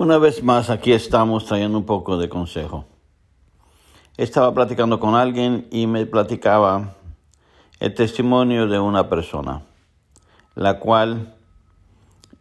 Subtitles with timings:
[0.00, 2.84] Una vez más, aquí estamos trayendo un poco de consejo.
[4.16, 6.94] Estaba platicando con alguien y me platicaba
[7.80, 9.62] el testimonio de una persona,
[10.54, 11.34] la cual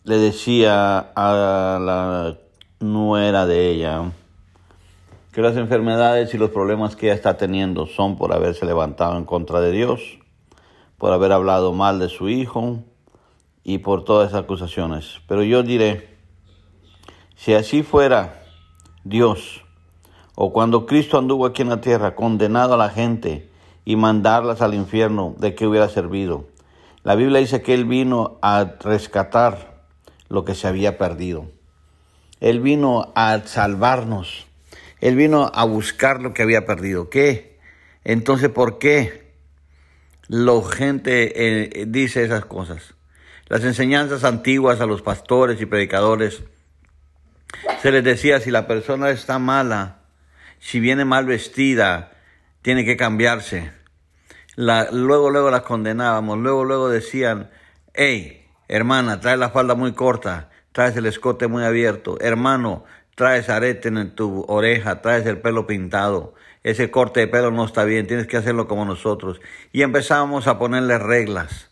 [0.03, 2.37] le decía a la
[2.79, 4.11] nuera de ella
[5.31, 9.25] que las enfermedades y los problemas que ella está teniendo son por haberse levantado en
[9.25, 10.19] contra de Dios,
[10.99, 12.83] por haber hablado mal de su hijo
[13.63, 15.21] y por todas esas acusaciones.
[15.27, 16.16] Pero yo diré,
[17.37, 18.43] si así fuera
[19.03, 19.63] Dios,
[20.35, 23.49] o cuando Cristo anduvo aquí en la tierra, condenado a la gente
[23.85, 26.47] y mandarlas al infierno, ¿de qué hubiera servido?
[27.03, 29.83] La Biblia dice que Él vino a rescatar
[30.27, 31.45] lo que se había perdido.
[32.41, 34.47] Él vino a salvarnos.
[34.99, 37.09] Él vino a buscar lo que había perdido.
[37.09, 37.59] ¿Qué?
[38.03, 39.31] Entonces, ¿por qué
[40.27, 42.95] la gente eh, dice esas cosas?
[43.47, 46.43] Las enseñanzas antiguas a los pastores y predicadores
[47.81, 49.99] se les decía si la persona está mala,
[50.59, 52.11] si viene mal vestida,
[52.61, 53.71] tiene que cambiarse.
[54.55, 57.49] luego, luego las condenábamos, luego, luego decían,
[57.93, 63.89] hey, hermana, trae la falda muy corta, traes el escote muy abierto, hermano, traes arete
[63.89, 68.27] en tu oreja, traes el pelo pintado, ese corte de pelo no está bien, tienes
[68.27, 69.39] que hacerlo como nosotros.
[69.71, 71.69] Y empezábamos a ponerle reglas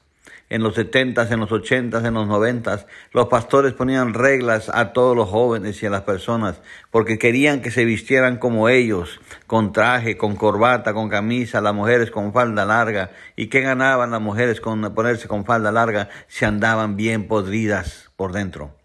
[0.50, 5.16] en los 70 en los 80 en los 90 los pastores ponían reglas a todos
[5.16, 10.18] los jóvenes y a las personas porque querían que se vistieran como ellos, con traje,
[10.18, 13.12] con corbata, con camisa, las mujeres con falda larga.
[13.36, 18.32] ¿Y qué ganaban las mujeres con ponerse con falda larga si andaban bien podridas por
[18.32, 18.78] dentro?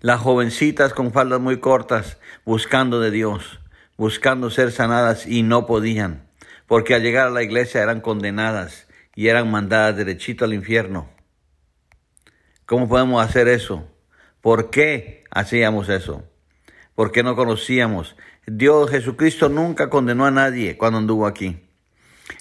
[0.00, 3.60] Las jovencitas con faldas muy cortas, buscando de Dios,
[3.96, 6.28] buscando ser sanadas y no podían,
[6.66, 11.08] porque al llegar a la iglesia eran condenadas y eran mandadas derechito al infierno.
[12.66, 13.88] ¿Cómo podemos hacer eso?
[14.40, 16.24] ¿Por qué hacíamos eso?
[16.94, 18.16] ¿Por qué no conocíamos?
[18.46, 21.60] Dios Jesucristo nunca condenó a nadie cuando anduvo aquí.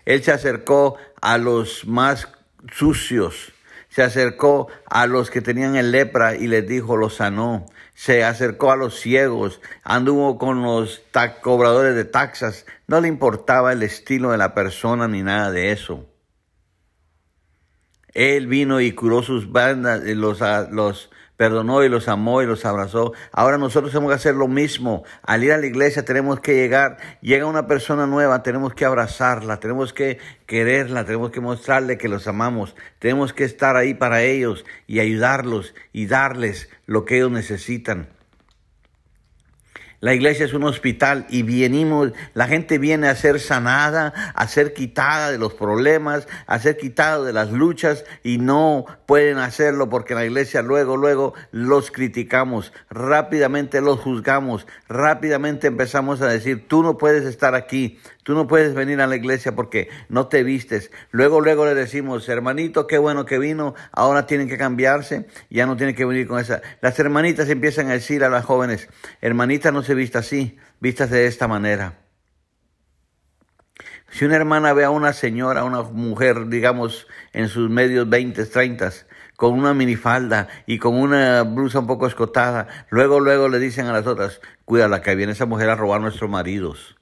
[0.06, 2.30] Él se acercó a los más
[2.72, 3.54] sucios,
[3.90, 7.66] se acercó a los que tenían el lepra y les dijo, los sanó.
[7.94, 11.04] Se acercó a los ciegos, anduvo con los
[11.42, 12.66] cobradores de taxas.
[12.88, 16.10] No le importaba el estilo de la persona ni nada de eso.
[18.14, 20.40] Él vino y curó sus bandas, los,
[20.72, 23.14] los perdonó y los amó y los abrazó.
[23.32, 25.04] Ahora nosotros tenemos que hacer lo mismo.
[25.24, 29.60] Al ir a la iglesia tenemos que llegar, llega una persona nueva, tenemos que abrazarla,
[29.60, 34.64] tenemos que quererla, tenemos que mostrarle que los amamos, tenemos que estar ahí para ellos
[34.88, 38.08] y ayudarlos y darles lo que ellos necesitan.
[40.04, 44.74] La iglesia es un hospital y venimos, la gente viene a ser sanada, a ser
[44.74, 50.14] quitada de los problemas, a ser quitada de las luchas y no pueden hacerlo porque
[50.14, 56.98] la iglesia luego, luego los criticamos, rápidamente los juzgamos, rápidamente empezamos a decir, tú no
[56.98, 60.92] puedes estar aquí, Tú no puedes venir a la iglesia porque no te vistes.
[61.12, 65.76] Luego, luego le decimos, hermanito, qué bueno que vino, ahora tienen que cambiarse, ya no
[65.76, 66.62] tienen que venir con esa.
[66.82, 68.88] Las hermanitas empiezan a decir a las jóvenes,
[69.22, 72.00] hermanita no se vista así, vistas de esta manera.
[74.10, 78.92] Si una hermana ve a una señora, una mujer, digamos, en sus medios 20, 30,
[79.36, 83.92] con una minifalda y con una blusa un poco escotada, luego, luego le dicen a
[83.92, 86.96] las otras, cuídala que viene esa mujer a robar nuestros maridos.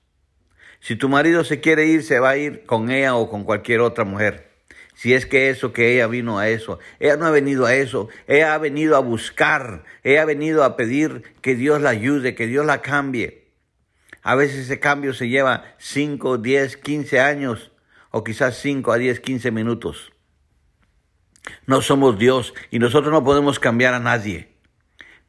[0.81, 3.81] Si tu marido se quiere ir, se va a ir con ella o con cualquier
[3.81, 4.49] otra mujer.
[4.95, 6.79] Si es que eso, que ella vino a eso.
[6.99, 8.09] Ella no ha venido a eso.
[8.27, 9.83] Ella ha venido a buscar.
[10.03, 13.47] Ella ha venido a pedir que Dios la ayude, que Dios la cambie.
[14.23, 17.71] A veces ese cambio se lleva 5, 10, 15 años
[18.09, 20.11] o quizás 5 a 10, 15 minutos.
[21.65, 24.50] No somos Dios y nosotros no podemos cambiar a nadie.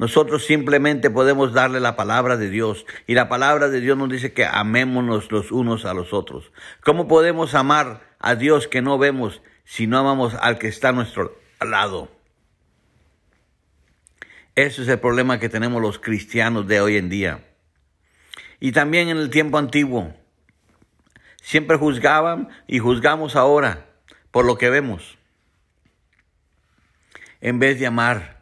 [0.03, 4.33] Nosotros simplemente podemos darle la palabra de Dios y la palabra de Dios nos dice
[4.33, 6.51] que amémonos los unos a los otros.
[6.83, 10.93] ¿Cómo podemos amar a Dios que no vemos si no amamos al que está a
[10.93, 12.11] nuestro lado?
[14.57, 17.45] Ese es el problema que tenemos los cristianos de hoy en día.
[18.59, 20.17] Y también en el tiempo antiguo.
[21.43, 23.87] Siempre juzgaban y juzgamos ahora
[24.33, 25.17] por lo que vemos.
[27.41, 28.42] En vez de amar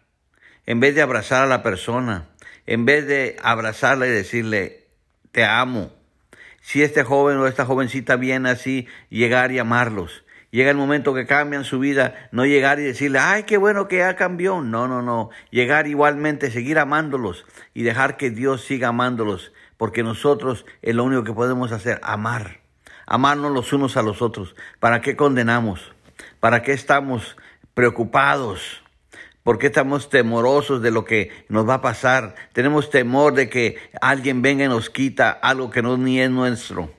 [0.67, 2.29] en vez de abrazar a la persona,
[2.67, 4.87] en vez de abrazarla y decirle,
[5.33, 5.93] te amo.
[6.61, 10.25] Si este joven o esta jovencita viene así, llegar y amarlos.
[10.51, 13.99] Llega el momento que cambian su vida, no llegar y decirle, ay, qué bueno que
[13.99, 14.61] ya cambió.
[14.61, 15.31] No, no, no.
[15.51, 21.23] Llegar igualmente, seguir amándolos y dejar que Dios siga amándolos, porque nosotros es lo único
[21.23, 22.61] que podemos hacer, amar.
[23.07, 24.57] Amarnos los unos a los otros.
[24.81, 25.93] ¿Para qué condenamos?
[26.41, 27.37] ¿Para qué estamos
[27.75, 28.83] preocupados?
[29.51, 32.37] ¿Por qué estamos temorosos de lo que nos va a pasar?
[32.53, 36.95] Tenemos temor de que alguien venga y nos quita algo que no ni es nuestro.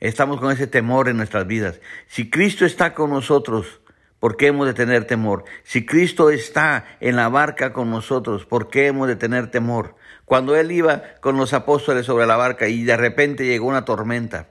[0.00, 1.78] Estamos con ese temor en nuestras vidas.
[2.06, 3.82] Si Cristo está con nosotros,
[4.18, 5.44] ¿por qué hemos de tener temor?
[5.62, 9.94] Si Cristo está en la barca con nosotros, ¿por qué hemos de tener temor?
[10.24, 14.48] Cuando Él iba con los apóstoles sobre la barca y de repente llegó una tormenta.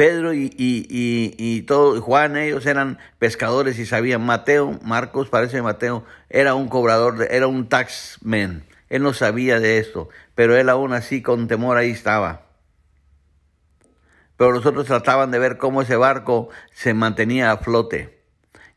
[0.00, 4.24] Pedro y, y, todo, Juan, ellos eran pescadores y sabían.
[4.24, 8.64] Mateo, Marcos, parece Mateo, era un cobrador, era un taxman.
[8.88, 12.46] Él no sabía de esto, pero él aún así con temor ahí estaba
[14.38, 18.24] pero los otros trataban de ver cómo ese barco se mantenía a flote.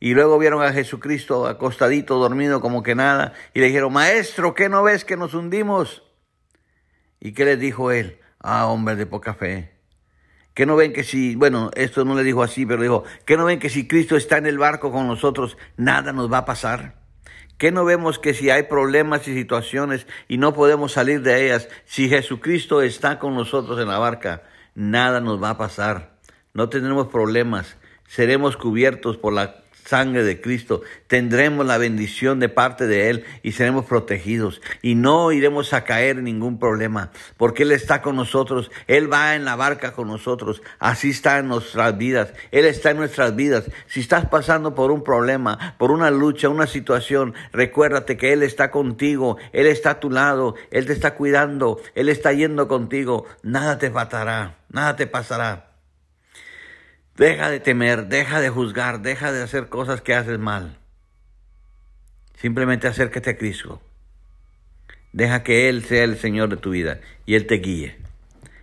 [0.02, 4.68] Y luego vieron a Jesucristo acostadito, dormido como que nada, y le dijeron, Maestro, ¿qué
[4.68, 6.04] no ves que nos hundimos?
[7.22, 8.20] ¿Y qué les dijo él?
[8.40, 9.73] Ah, hombre de poca fe.
[10.54, 13.46] ¿Qué no ven que si, bueno, esto no le dijo así, pero dijo, ¿qué no
[13.46, 16.96] ven que si Cristo está en el barco con nosotros, nada nos va a pasar?
[17.58, 21.70] ¿Qué no vemos que si hay problemas y situaciones y no podemos salir de ellas,
[21.86, 24.44] si Jesucristo está con nosotros en la barca,
[24.76, 26.18] nada nos va a pasar,
[26.54, 27.78] no tendremos problemas,
[28.08, 33.54] seremos cubiertos por la sangre de Cristo, tendremos la bendición de parte de Él y
[33.54, 38.72] seremos protegidos y no iremos a caer en ningún problema porque Él está con nosotros,
[38.88, 42.98] Él va en la barca con nosotros, así está en nuestras vidas, Él está en
[42.98, 43.66] nuestras vidas.
[43.88, 48.72] Si estás pasando por un problema, por una lucha, una situación, recuérdate que Él está
[48.72, 53.78] contigo, Él está a tu lado, Él te está cuidando, Él está yendo contigo, nada
[53.78, 55.73] te faltará, nada te pasará.
[57.16, 60.80] Deja de temer, deja de juzgar, deja de hacer cosas que haces mal.
[62.36, 63.82] Simplemente acércate a Cristo.
[65.12, 67.98] Deja que Él sea el Señor de tu vida y Él te guíe.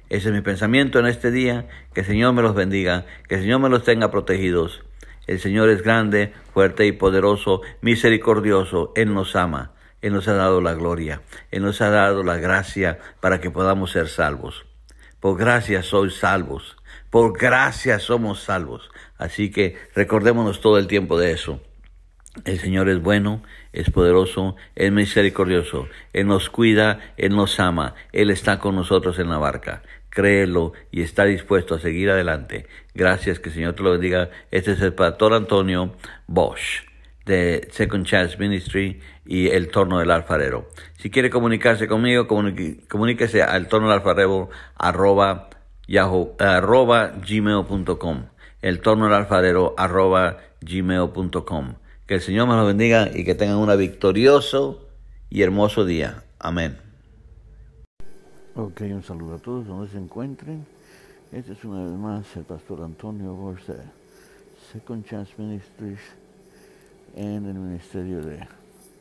[0.09, 1.69] Ese es mi pensamiento en este día.
[1.95, 4.83] Que el Señor me los bendiga, que el Señor me los tenga protegidos.
[5.29, 8.93] El Señor es grande, fuerte y poderoso, misericordioso.
[8.97, 9.75] Él nos ama.
[10.03, 11.23] Él nos ha dado la gloria.
[11.53, 14.67] Él nos ha dado la gracia para que podamos ser salvos.
[15.21, 16.77] Por gracia sois salvos.
[17.11, 18.89] Por gracia somos salvos.
[19.19, 21.61] Así que recordémonos todo el tiempo de eso.
[22.45, 23.43] El Señor es bueno,
[23.73, 25.89] es poderoso, es misericordioso.
[26.13, 29.83] Él nos cuida, Él nos ama, Él está con nosotros en la barca.
[30.11, 32.67] Créelo y está dispuesto a seguir adelante.
[32.95, 34.31] Gracias, que el Señor te lo bendiga.
[34.53, 35.97] Este es el pastor Antonio
[36.29, 36.85] Bosch
[37.27, 40.69] de Second Chance Ministry y el torno del alfarero.
[40.99, 45.51] Si quiere comunicarse conmigo, comuníquese al torno del alfarero arroba
[45.91, 46.37] yahoo.
[48.63, 51.75] El torno del alfarero arroba gmail.com.
[52.07, 54.87] Que el Señor me los bendiga y que tengan un victorioso
[55.29, 56.23] y hermoso día.
[56.39, 56.79] Amén.
[58.55, 60.65] Ok, un saludo a todos donde se encuentren.
[61.33, 63.77] Este es una vez más el pastor Antonio Borsa,
[64.73, 66.01] Second Chance Ministries,
[67.17, 68.47] en el ministerio de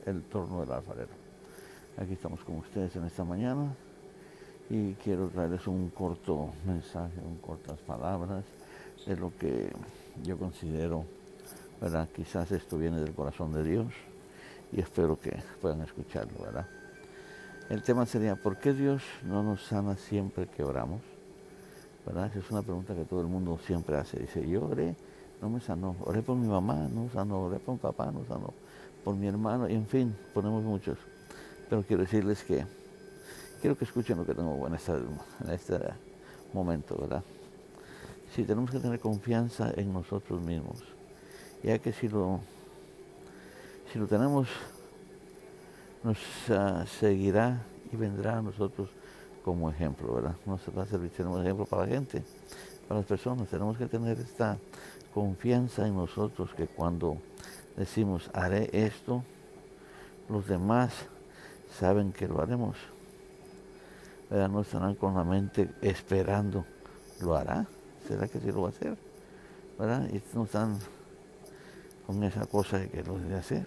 [0.05, 1.09] El Torno del Alfarero.
[1.97, 3.75] Aquí estamos con ustedes en esta mañana
[4.69, 8.43] y quiero traerles un corto mensaje, un cortas palabras
[9.05, 9.71] de lo que
[10.23, 11.05] yo considero,
[11.81, 12.07] ¿verdad?
[12.15, 13.87] Quizás esto viene del corazón de Dios
[14.71, 16.67] y espero que puedan escucharlo, ¿verdad?
[17.69, 21.01] El tema sería, ¿por qué Dios no nos sana siempre que oramos?
[22.05, 22.27] ¿Verdad?
[22.27, 24.19] Esa es una pregunta que todo el mundo siempre hace.
[24.19, 24.95] Dice, yo oré,
[25.39, 25.95] no me sanó.
[26.01, 27.43] Oré por mi mamá, no sanó.
[27.43, 28.53] Oré por mi papá, no sanó.
[29.03, 30.97] Por mi hermano, y en fin, ponemos muchos.
[31.69, 32.65] Pero quiero decirles que
[33.59, 35.79] quiero que escuchen lo que tengo en, en este
[36.53, 37.23] momento, ¿verdad?
[38.35, 40.83] Sí, tenemos que tener confianza en nosotros mismos,
[41.63, 42.39] ya que si lo,
[43.91, 44.47] si lo tenemos,
[46.03, 46.17] nos
[46.49, 47.61] ah, seguirá
[47.91, 48.89] y vendrá a nosotros
[49.43, 50.35] como ejemplo, ¿verdad?
[50.45, 52.23] Nos va a servir, tenemos ejemplo para la gente,
[52.87, 53.49] para las personas.
[53.49, 54.57] Tenemos que tener esta
[55.13, 57.17] confianza en nosotros que cuando
[57.75, 59.23] decimos haré esto,
[60.29, 60.93] los demás
[61.79, 62.77] saben que lo haremos.
[64.29, 66.63] No estarán con la mente esperando,
[67.21, 67.65] ¿lo hará?
[68.07, 68.95] ¿Será que sí lo va a hacer?
[69.77, 70.07] ¿Verdad?
[70.13, 70.77] Y no están
[72.05, 73.65] con esa cosa de que lo debe hacer.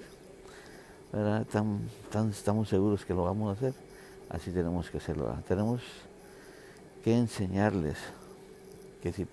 [1.13, 1.47] ¿Verdad?
[1.47, 3.75] Tan, estamos seguros que lo vamos a hacer.
[4.31, 5.37] Así tenemos que hacerlo.
[5.49, 5.83] Tenemos
[7.03, 7.99] que enseñarles
[9.03, 9.27] que sí,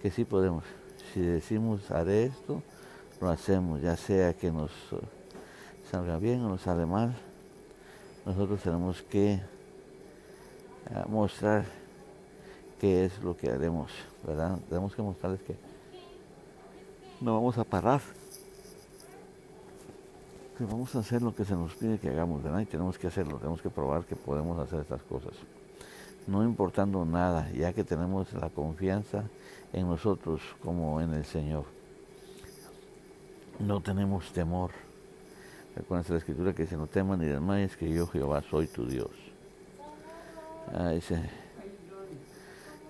[0.00, 0.64] que sí podemos.
[1.12, 2.62] Si decimos haré esto,
[3.20, 4.70] lo hacemos, ya sea que nos
[5.90, 7.14] salga bien o nos sale mal.
[8.24, 9.40] Nosotros tenemos que
[10.92, 11.64] a mostrar
[12.80, 13.90] qué es lo que haremos,
[14.26, 14.58] ¿verdad?
[14.68, 15.56] Tenemos que mostrarles que
[17.20, 18.00] no vamos a parar,
[20.58, 22.60] que vamos a hacer lo que se nos pide que hagamos, ¿verdad?
[22.60, 25.32] Y tenemos que hacerlo, tenemos que probar que podemos hacer estas cosas.
[26.26, 29.24] No importando nada, ya que tenemos la confianza
[29.72, 31.64] en nosotros como en el Señor.
[33.58, 34.70] no tenemos temor.
[35.76, 39.33] Recuerda la escritura que dice, no teman ni desmayes que yo Jehová soy tu Dios.
[40.92, 41.20] Dice,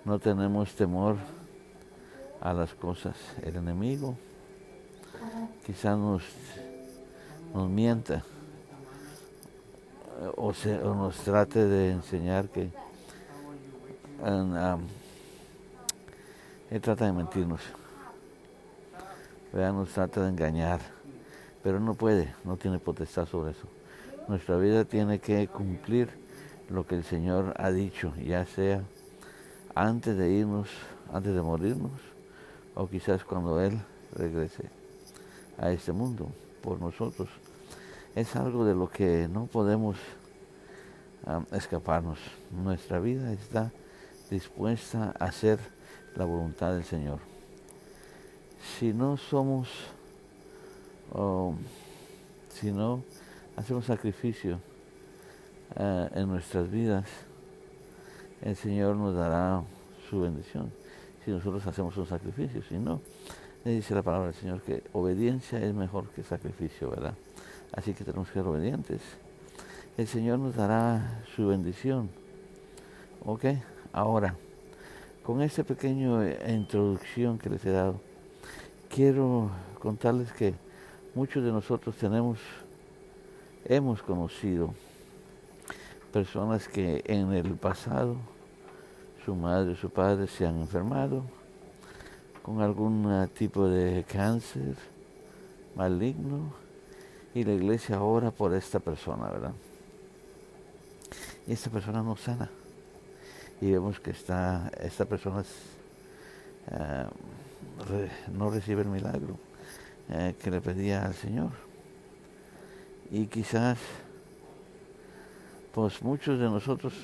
[0.07, 1.17] no tenemos temor
[2.41, 3.15] a las cosas.
[3.43, 4.17] El enemigo
[5.67, 6.23] quizás nos,
[7.53, 8.23] nos mienta
[10.37, 12.71] o, se, nos trate de enseñar que
[16.71, 17.61] él trata de mentirnos,
[19.53, 20.81] nos trata de engañar,
[21.63, 23.69] pero no puede, no tiene potestad sobre eso.
[24.27, 26.24] Nuestra vida tiene que cumplir
[26.75, 28.83] lo que el Señor ha dicho, ya sea
[29.75, 30.69] antes de irnos,
[31.13, 31.93] antes de morirnos,
[32.75, 33.79] o quizás cuando Él
[34.13, 34.65] regrese
[35.57, 36.29] a este mundo
[36.63, 37.29] por nosotros.
[38.15, 39.97] Es algo de lo que no podemos
[41.53, 42.19] escaparnos.
[42.51, 43.71] Nuestra vida está
[44.31, 45.59] dispuesta a hacer
[46.17, 47.19] la voluntad del Señor.
[48.79, 49.69] Si no somos,
[52.51, 53.03] si no
[53.57, 54.59] hacemos sacrificio
[55.77, 57.05] eh, en nuestras vidas,
[58.43, 59.63] el Señor nos dará
[60.09, 60.71] su bendición.
[61.25, 63.01] Si nosotros hacemos un sacrificio, si no,
[63.65, 67.15] le dice la palabra del Señor que obediencia es mejor que sacrificio, ¿verdad?
[67.73, 69.01] Así que tenemos que ser obedientes.
[69.97, 72.11] El Señor nos dará su bendición.
[73.25, 73.45] ¿Ok?
[73.93, 74.37] Ahora,
[75.23, 78.01] con esta pequeña introducción que les he dado,
[78.91, 80.55] quiero contarles que
[81.15, 82.39] muchos de nosotros tenemos,
[83.65, 84.75] hemos conocido
[86.15, 88.15] personas que en el pasado
[89.25, 91.25] su madre su padre se han enfermado
[92.41, 94.77] con algún tipo de cáncer
[95.75, 96.53] maligno
[97.35, 99.55] y la iglesia ora por esta persona, ¿verdad?
[101.49, 102.49] Y esta persona no sana.
[103.61, 105.43] Y vemos que está, esta persona
[106.71, 107.09] ah,
[108.33, 109.37] no recibe el milagro
[110.11, 111.51] eh, que le pedía al Señor.
[113.11, 113.79] Y quizás,
[115.75, 116.95] pues muchos de nosotros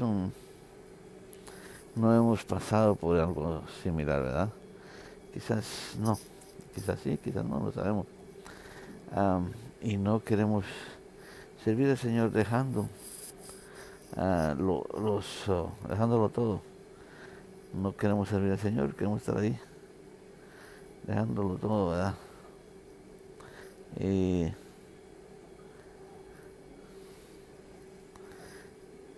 [1.97, 4.49] no hemos pasado por algo similar, ¿verdad?
[5.35, 6.17] Quizás no,
[6.73, 8.07] quizás sí, quizás no, lo sabemos.
[9.83, 10.65] y no queremos
[11.65, 12.89] servir al Señor dejando
[14.17, 16.63] uh, los, oh, dejándolo todo.
[17.75, 19.59] No queremos servir al Señor, queremos estar ahí,
[21.09, 22.15] dejándolo todo, ¿verdad?
[23.99, 24.47] Y,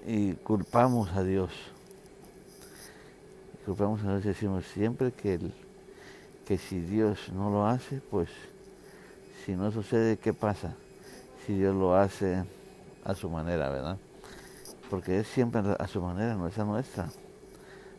[0.07, 1.53] y culpamos a Dios
[3.65, 5.53] culpamos a Dios y decimos siempre que, el,
[6.47, 8.29] que si Dios no lo hace, pues
[9.45, 10.75] si no sucede, ¿qué pasa?
[11.47, 12.45] Si Dios lo hace
[13.05, 13.99] a su manera, ¿verdad?
[14.91, 17.09] Porque es siempre a su manera, no es a nuestra.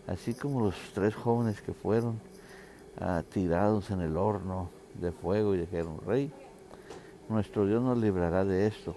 [0.08, 2.20] Así como los tres jóvenes que fueron
[3.00, 6.32] ah, tirados en el horno de fuego y dijeron, Rey,
[7.30, 8.96] nuestro Dios nos librará de esto.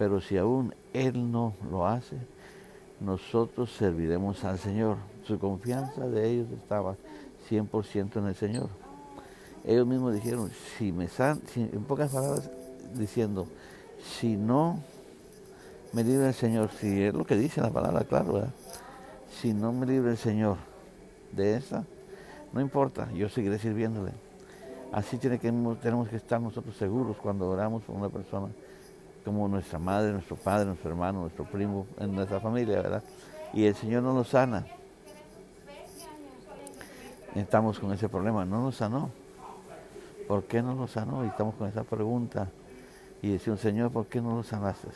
[0.00, 2.16] Pero si aún Él no lo hace,
[3.00, 4.96] nosotros serviremos al Señor.
[5.26, 6.96] Su confianza de ellos estaba
[7.50, 8.70] 100% en el Señor.
[9.62, 12.48] Ellos mismos dijeron, si me san, en pocas palabras
[12.94, 13.46] diciendo,
[14.02, 14.80] si no
[15.92, 18.44] me libre el Señor, si es lo que dice la palabra, claro,
[19.38, 20.56] si no me libre el Señor
[21.30, 21.84] de esa,
[22.54, 24.12] no importa, yo seguiré sirviéndole.
[24.92, 25.52] Así tiene que,
[25.82, 28.48] tenemos que estar nosotros seguros cuando oramos por una persona
[29.24, 33.02] como nuestra madre, nuestro padre, nuestro hermano, nuestro primo, en nuestra familia, ¿verdad?
[33.52, 34.66] Y el Señor no nos sana.
[37.34, 39.10] Estamos con ese problema, no nos sanó.
[40.26, 41.24] ¿Por qué no nos sanó?
[41.24, 42.48] Y estamos con esa pregunta.
[43.22, 44.88] Y decimos, Señor, ¿por qué no nos sanaste?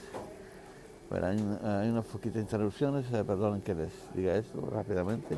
[1.11, 1.37] Bueno, hay,
[1.83, 5.37] hay unas poquitas interrupciones, eh, perdonen que les diga esto rápidamente.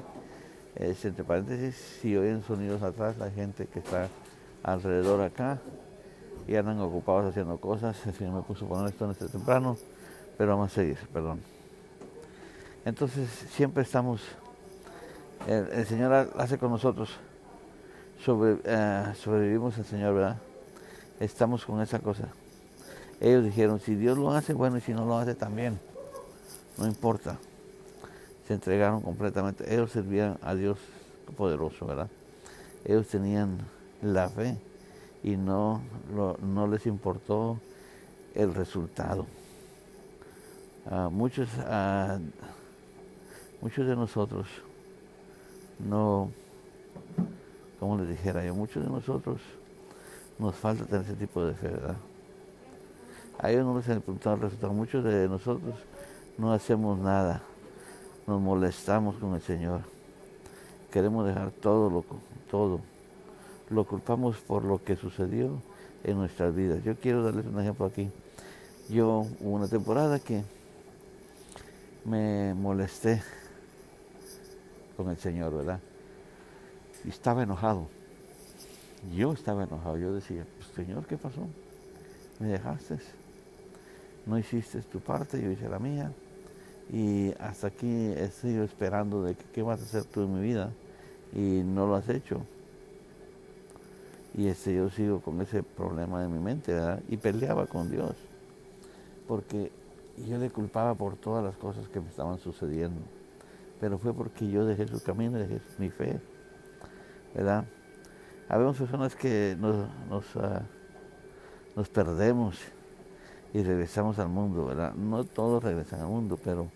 [0.74, 4.08] Es entre paréntesis, si oyen sonidos atrás, la gente que está
[4.62, 5.58] alrededor acá,
[6.48, 7.96] y andan ocupados haciendo cosas.
[8.06, 9.76] El Señor me puso a poner esto en este temprano,
[10.38, 11.40] pero vamos a seguir, perdón.
[12.84, 14.22] Entonces siempre estamos,
[15.46, 17.10] el, Señor hace con nosotros,
[18.26, 20.36] eh, sobrevivimos al Señor, ¿verdad?
[21.18, 22.28] Estamos con esa cosa.
[23.20, 25.80] Ellos dijeron, si Dios lo hace, bueno, y si no lo hace también,
[26.78, 27.38] no importa.
[28.46, 29.72] Se entregaron completamente.
[29.72, 30.78] Ellos servían a Dios
[31.36, 32.08] poderoso, ¿verdad?
[32.84, 33.58] Ellos tenían
[34.02, 34.56] la fe
[35.26, 35.82] y no,
[36.40, 37.58] no les importó
[38.32, 39.26] el resultado.
[41.10, 41.48] muchos,
[43.60, 44.46] muchos de nosotros
[45.80, 46.30] no,
[47.80, 49.40] como les dijera yo, muchos de nosotros
[50.38, 51.96] nos falta tener ese tipo de fe, ¿verdad?
[53.40, 54.72] A ellos no les importó el resultado.
[54.72, 55.74] Muchos de nosotros
[56.38, 57.42] no hacemos nada,
[58.28, 59.80] nos molestamos con el Señor.
[60.92, 62.80] Queremos dejar todo, loco, todo
[63.70, 65.60] lo culpamos por lo que sucedió
[66.04, 66.82] en nuestras vidas.
[66.84, 68.10] Yo quiero darles un ejemplo aquí.
[68.88, 70.42] Yo hubo una temporada que
[72.04, 73.22] me molesté
[74.96, 75.80] con el Señor, ¿verdad?
[77.04, 77.88] Y estaba enojado.
[79.14, 79.98] Yo estaba enojado.
[79.98, 81.46] Yo decía, pues, Señor, ¿qué pasó?
[82.38, 82.98] Me dejaste.
[84.24, 86.12] No hiciste tu parte, yo hice la mía.
[86.92, 90.70] Y hasta aquí estoy esperando de qué vas a hacer tú en mi vida.
[91.34, 92.40] Y no lo has hecho.
[94.36, 97.02] Y este, yo sigo con ese problema en mi mente, ¿verdad?
[97.08, 98.14] Y peleaba con Dios.
[99.26, 99.72] Porque
[100.28, 103.00] yo le culpaba por todas las cosas que me estaban sucediendo.
[103.80, 106.20] Pero fue porque yo dejé su camino, dejé mi fe.
[107.34, 107.64] ¿Verdad?
[108.48, 110.62] Habemos personas que nos, nos, ah,
[111.74, 112.58] nos perdemos
[113.54, 114.94] y regresamos al mundo, ¿verdad?
[114.94, 116.68] No todos regresan al mundo, pero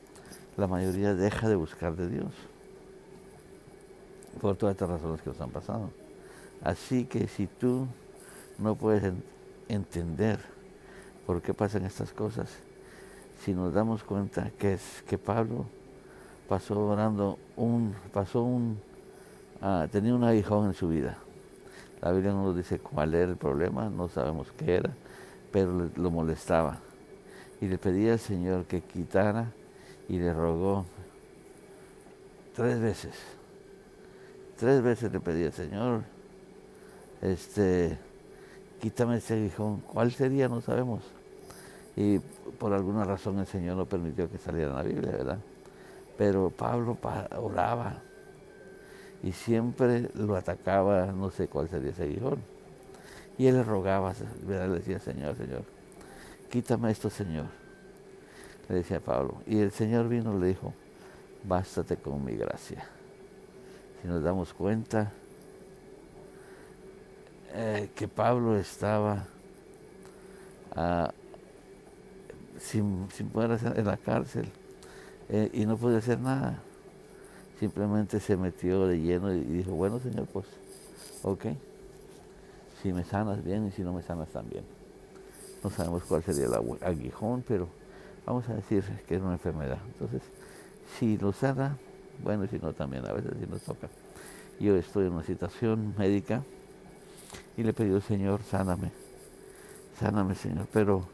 [0.57, 2.33] la mayoría deja de buscar de Dios.
[4.41, 6.00] Por todas estas razones que nos han pasado.
[6.63, 7.87] Así que si tú
[8.59, 9.13] no puedes
[9.69, 10.39] entender
[11.27, 12.51] por qué pasan estas cosas,
[13.45, 15.65] si nos damos cuenta que es que Pablo
[16.49, 18.79] pasó orando un, pasó un,
[19.63, 21.17] ah, tenía un aguijón en su vida.
[22.03, 24.91] La Biblia no nos dice cuál era el problema, no sabemos qué era,
[25.53, 26.79] pero lo molestaba.
[27.61, 29.53] Y le pedía al Señor que quitara
[30.09, 30.85] y le rogó
[32.55, 33.15] tres veces.
[34.59, 36.03] Tres veces le pedía, Señor,
[37.23, 37.99] este,
[38.81, 39.81] quítame ese aguijón.
[39.81, 40.49] ¿Cuál sería?
[40.49, 41.03] No sabemos.
[41.97, 42.19] Y
[42.59, 45.39] por alguna razón el Señor no permitió que saliera la Biblia, ¿verdad?
[46.17, 46.97] Pero Pablo
[47.41, 48.03] oraba
[49.23, 52.39] y siempre lo atacaba, no sé cuál sería ese aguijón.
[53.39, 54.13] Y él le rogaba,
[54.43, 54.69] ¿verdad?
[54.69, 55.63] le decía, Señor, Señor,
[56.51, 57.47] quítame esto, Señor.
[58.69, 59.43] Le decía Pablo.
[59.47, 60.75] Y el Señor vino y le dijo,
[61.45, 62.85] bástate con mi gracia.
[64.01, 65.13] Si nos damos cuenta,
[67.53, 69.25] eh, que Pablo estaba
[70.77, 71.13] ah,
[72.59, 74.47] sin, poder hacer en la cárcel
[75.29, 76.61] eh, y no podía hacer nada.
[77.59, 80.47] Simplemente se metió de lleno y dijo, bueno Señor, pues,
[81.23, 81.47] ok,
[82.83, 84.65] si me sanas bien y si no me sanas también.
[85.63, 87.69] No sabemos cuál sería el aguijón, pero
[88.25, 89.79] vamos a decir que es una enfermedad.
[89.93, 90.23] Entonces,
[90.99, 91.77] si lo sana,
[92.23, 93.89] bueno, si no también, a veces si nos toca.
[94.59, 96.43] Yo estoy en una situación médica
[97.61, 98.91] y le pidió, Señor, sáname,
[99.99, 100.67] sáname, Señor.
[100.73, 101.05] Pero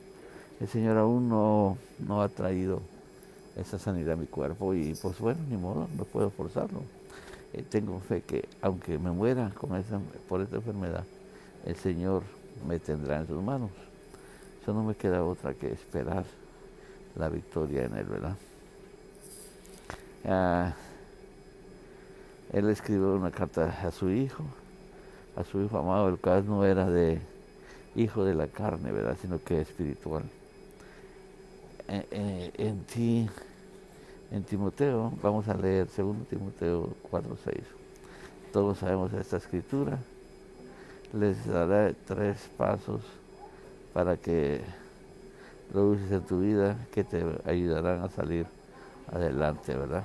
[0.60, 2.82] el Señor aún no, no ha traído
[3.56, 6.82] esa sanidad a mi cuerpo y pues bueno, ni modo, no puedo forzarlo.
[7.52, 11.04] Eh, tengo fe que aunque me muera con esa, por esta enfermedad,
[11.64, 12.22] el Señor
[12.66, 13.70] me tendrá en sus manos.
[14.62, 16.24] Eso no me queda otra que esperar
[17.16, 18.36] la victoria en Él, ¿verdad?
[20.24, 20.74] Ah,
[22.52, 24.44] él escribió una carta a su hijo
[25.36, 27.20] a su hijo amado, el cual no era de
[27.94, 29.16] hijo de la carne, ¿verdad?
[29.20, 30.24] Sino que espiritual.
[31.88, 33.28] Eh, eh, en, ti,
[34.30, 37.62] en Timoteo, vamos a leer 2 Timoteo 4.6.
[38.52, 39.98] Todos sabemos esta escritura.
[41.12, 43.02] Les daré tres pasos
[43.92, 44.60] para que
[45.72, 48.46] lo uses en tu vida que te ayudarán a salir
[49.12, 50.04] adelante, ¿verdad?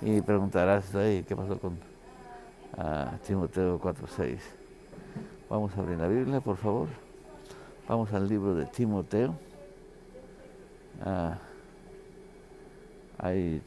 [0.00, 1.87] Y preguntarás, ¿qué pasó con
[2.76, 4.38] a Timoteo 4.6.
[5.48, 6.88] Vamos a abrir la Biblia, por favor.
[7.88, 9.34] Vamos al libro de Timoteo.
[11.02, 11.38] Ah,
[13.18, 13.62] ahí,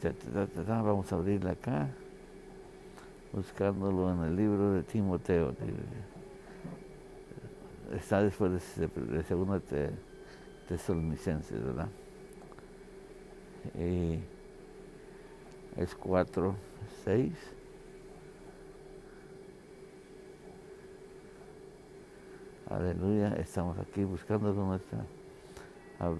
[0.66, 1.88] vamos a abrirla acá,
[3.32, 5.54] buscándolo en el libro de Timoteo.
[7.92, 9.90] Está después de, de segunda te,
[10.68, 11.88] Tesalonicenses, ¿verdad?
[13.78, 14.20] Y
[15.76, 16.54] es 4,
[17.04, 17.32] 6.
[22.72, 25.04] Aleluya, estamos aquí buscando nuestra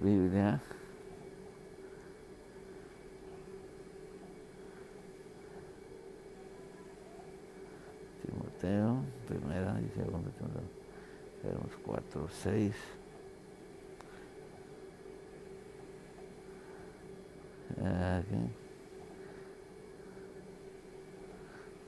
[0.03, 0.61] Biblia.
[8.21, 10.63] Timoteo, primera y segunda Timoteo.
[11.41, 12.75] Tenemos cuatro, seis.
[17.79, 18.37] Aquí.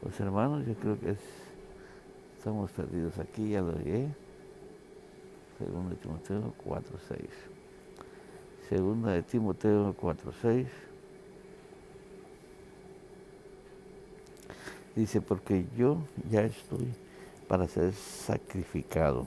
[0.01, 1.17] Pues hermanos, yo creo que
[2.39, 4.24] estamos perdidos aquí, ya lo llegué.
[5.59, 7.29] Segunda de Timoteo 4.6.
[8.69, 10.67] Segunda de Timoteo 4.6.
[14.97, 15.99] Dice, porque yo
[16.31, 16.87] ya estoy
[17.49, 19.27] para ser sacrificado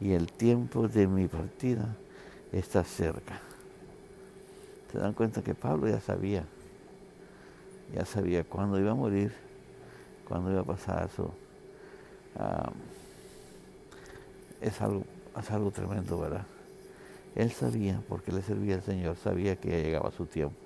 [0.00, 1.96] y el tiempo de mi partida
[2.52, 3.40] está cerca.
[4.92, 6.44] Se dan cuenta que Pablo ya sabía,
[7.94, 9.32] ya sabía cuándo iba a morir,
[10.28, 11.28] cuándo iba a pasar su,
[12.36, 12.70] ah,
[14.60, 15.04] es, algo,
[15.40, 16.46] es algo tremendo, ¿verdad?
[17.34, 20.56] Él sabía, porque le servía al Señor, sabía que ya llegaba su tiempo,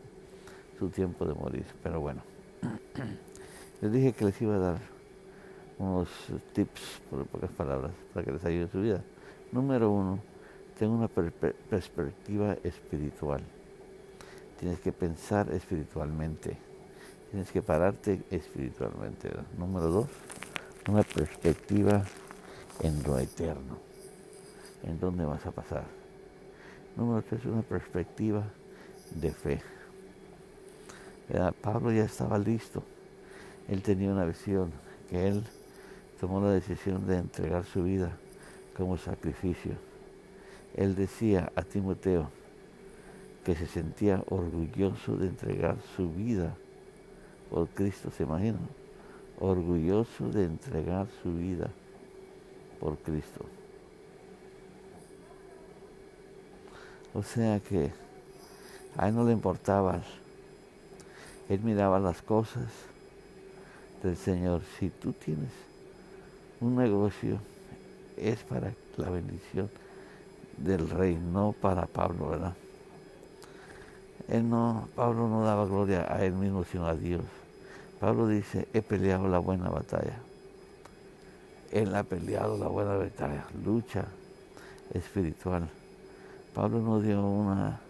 [0.78, 1.66] su tiempo de morir.
[1.82, 2.22] Pero bueno,
[3.80, 4.78] les dije que les iba a dar
[5.78, 6.08] unos
[6.52, 9.02] tips, por pocas palabras, para que les ayude su vida.
[9.50, 10.20] Número uno,
[10.78, 13.42] tengo una perspectiva espiritual.
[14.60, 16.56] Tienes que pensar espiritualmente.
[17.30, 19.30] Tienes que pararte espiritualmente.
[19.58, 20.06] Número dos,
[20.88, 22.04] una perspectiva
[22.80, 23.89] en lo eterno.
[24.82, 25.84] En dónde vas a pasar.
[26.96, 28.44] Número tres, una perspectiva
[29.14, 29.62] de fe.
[31.62, 32.82] Pablo ya estaba listo.
[33.68, 34.72] Él tenía una visión
[35.08, 35.44] que él
[36.20, 38.16] tomó la decisión de entregar su vida
[38.76, 39.72] como sacrificio.
[40.74, 42.30] Él decía a Timoteo
[43.44, 46.54] que se sentía orgulloso de entregar su vida
[47.48, 48.68] por Cristo, ¿se imaginan?
[49.38, 51.70] Orgulloso de entregar su vida
[52.78, 53.44] por Cristo.
[57.14, 57.90] O sea que
[58.96, 60.00] a él no le importaba.
[61.48, 62.68] Él miraba las cosas
[64.02, 64.62] del Señor.
[64.78, 65.50] Si tú tienes
[66.60, 67.38] un negocio
[68.16, 69.70] es para la bendición
[70.56, 72.54] del rey, no para Pablo, ¿verdad?
[74.28, 77.24] Él no, Pablo no daba gloria a él mismo, sino a Dios.
[77.98, 80.18] Pablo dice, he peleado la buena batalla.
[81.72, 84.04] Él ha peleado la buena batalla, lucha
[84.92, 85.68] espiritual.
[86.54, 87.80] Pablo no dio una,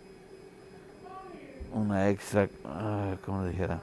[1.73, 3.81] una extra, ah, como dijera,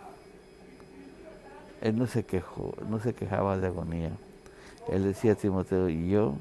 [1.82, 4.12] él no se quejó, no se quejaba de agonía
[4.90, 6.36] él decía a Timoteo, yo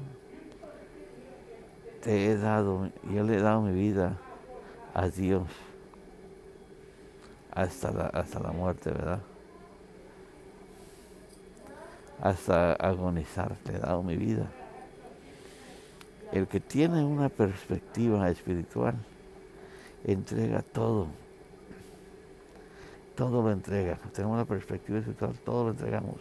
[2.01, 4.17] te he dado, yo le he dado mi vida
[4.93, 5.43] a Dios
[7.51, 9.19] hasta la, hasta la muerte, ¿verdad?
[12.21, 14.47] Hasta agonizar, le he dado mi vida.
[16.31, 18.95] El que tiene una perspectiva espiritual,
[20.03, 21.07] entrega todo.
[23.15, 23.97] Todo lo entrega.
[24.13, 26.17] Tenemos una perspectiva espiritual, todo lo entregamos.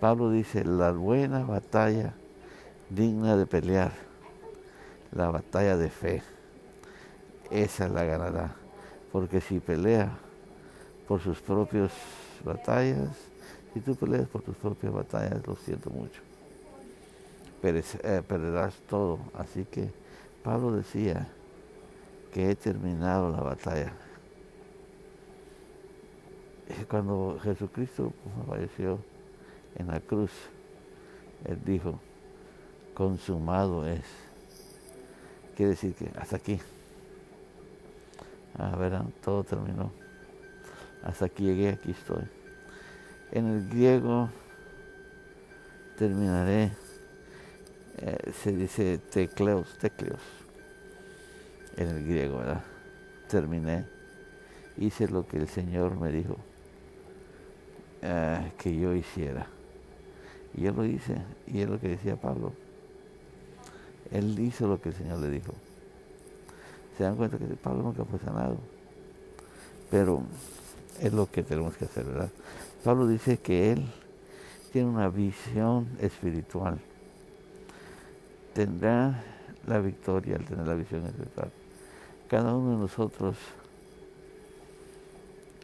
[0.00, 2.12] Pablo dice, la buena batalla
[2.90, 3.92] digna de pelear,
[5.12, 6.22] la batalla de fe,
[7.50, 8.54] esa la ganará.
[9.10, 10.10] Porque si pelea
[11.08, 11.90] por sus propias
[12.44, 13.08] batallas,
[13.72, 16.25] si tú peleas por tus propias batallas, lo siento mucho.
[17.62, 19.18] Eh, perderás todo.
[19.34, 19.90] Así que
[20.42, 21.28] Pablo decía
[22.32, 23.92] que he terminado la batalla.
[26.88, 28.12] Cuando Jesucristo
[28.48, 28.98] falleció,
[29.76, 30.30] en la cruz,
[31.44, 32.00] Él dijo,
[32.94, 34.04] consumado es.
[35.54, 36.58] Quiere decir que hasta aquí.
[38.58, 39.92] A ver, todo terminó.
[41.02, 42.24] Hasta aquí llegué, aquí estoy.
[43.32, 44.30] En el griego
[45.98, 46.72] terminaré,
[47.98, 50.20] eh, se dice tecleos, tecleos.
[51.76, 52.64] En el griego, ¿verdad?
[53.28, 53.84] Terminé.
[54.76, 56.36] Hice lo que el Señor me dijo
[58.02, 59.46] eh, que yo hiciera.
[60.54, 62.52] Y él lo dice, y es lo que decía Pablo.
[64.10, 65.52] Él hizo lo que el Señor le dijo.
[66.96, 68.58] Se dan cuenta que Pablo nunca fue sanado.
[69.90, 70.22] Pero
[71.00, 72.30] es lo que tenemos que hacer, ¿verdad?
[72.84, 73.86] Pablo dice que él
[74.72, 76.78] tiene una visión espiritual.
[78.56, 79.22] Tendrá
[79.68, 81.52] la victoria al tener la visión espiritual.
[82.26, 83.36] Cada uno de nosotros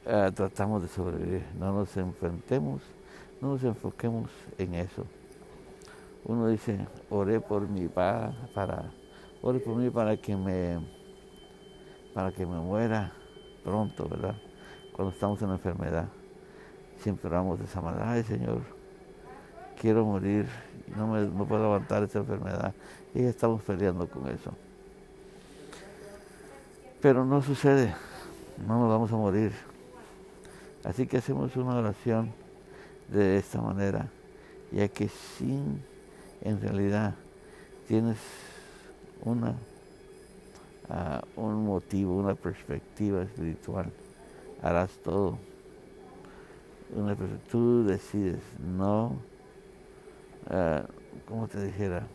[0.06, 2.82] eh, tratamos de sobrevivir, no nos enfrentemos
[3.42, 5.04] no nos enfoquemos en eso.
[6.24, 6.78] Uno dice,
[7.10, 8.92] oré por mi para, para,
[9.40, 10.78] por mí para que me,
[12.14, 13.12] para que me muera
[13.64, 14.36] pronto, ¿verdad?
[14.92, 16.06] Cuando estamos en la enfermedad,
[16.98, 18.62] siempre oramos de esa manera, ay Señor,
[19.82, 20.46] quiero morir,
[20.96, 22.72] no me puedo levantar esta enfermedad.
[23.16, 24.52] Y estamos peleando con eso.
[27.00, 27.92] Pero no sucede,
[28.64, 29.50] no nos vamos a morir.
[30.84, 32.32] Así que hacemos una oración
[33.08, 34.06] de esta manera,
[34.70, 35.82] ya que sin
[36.42, 37.14] en realidad
[37.88, 38.18] tienes
[39.24, 39.56] una
[40.90, 43.90] ah, un motivo, una perspectiva espiritual,
[44.62, 45.38] harás todo.
[46.94, 47.16] Una,
[47.50, 48.40] tú decides,
[48.76, 49.16] no,
[50.50, 50.86] uh,
[51.28, 52.06] como te dijera,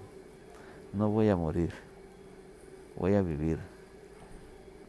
[0.94, 1.72] no voy a morir,
[2.98, 3.60] voy a vivir.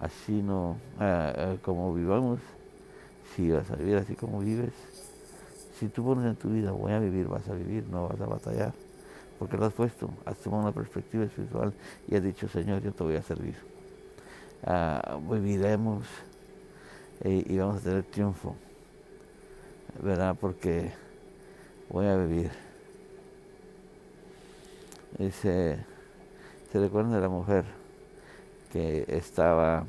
[0.00, 2.38] Así no, ah, como vivamos,
[3.34, 4.72] si vas a vivir así como vives,
[5.78, 8.26] si tú pones en tu vida, voy a vivir, vas a vivir, no vas a
[8.26, 8.72] batallar.
[9.38, 11.72] Porque lo has puesto, has tomado una perspectiva espiritual
[12.08, 13.54] y has dicho, Señor, yo te voy a servir.
[14.64, 16.06] Ah, viviremos
[17.24, 18.54] y vamos a tener triunfo,
[20.02, 20.36] ¿verdad?
[20.40, 20.92] Porque
[21.88, 22.67] voy a vivir.
[25.18, 25.78] Se,
[26.72, 27.64] se recuerda de la mujer
[28.72, 29.84] que estaba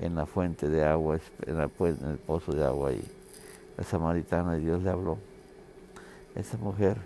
[0.00, 3.02] en la fuente de agua, en, el pozo de agua y
[3.76, 5.18] la samaritana y Dios le habló.
[6.34, 6.96] Esa mujer,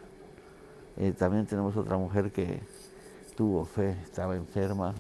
[0.97, 2.61] eh, también tenemos otra mujer que
[3.37, 4.95] tuvo fe, estaba enferma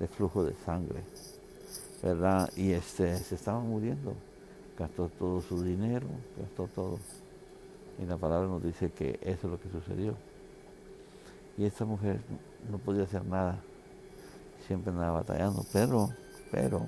[0.00, 1.00] de flujo de sangre,
[2.02, 2.50] ¿verdad?
[2.56, 4.14] Y este, se estaba muriendo,
[4.78, 6.06] gastó todo su dinero,
[6.38, 6.98] gastó todo.
[8.02, 10.16] Y la palabra nos dice que eso es lo que sucedió.
[11.56, 12.20] Y esta mujer
[12.70, 13.60] no podía hacer nada,
[14.66, 16.08] siempre andaba batallando, pero,
[16.50, 16.86] pero,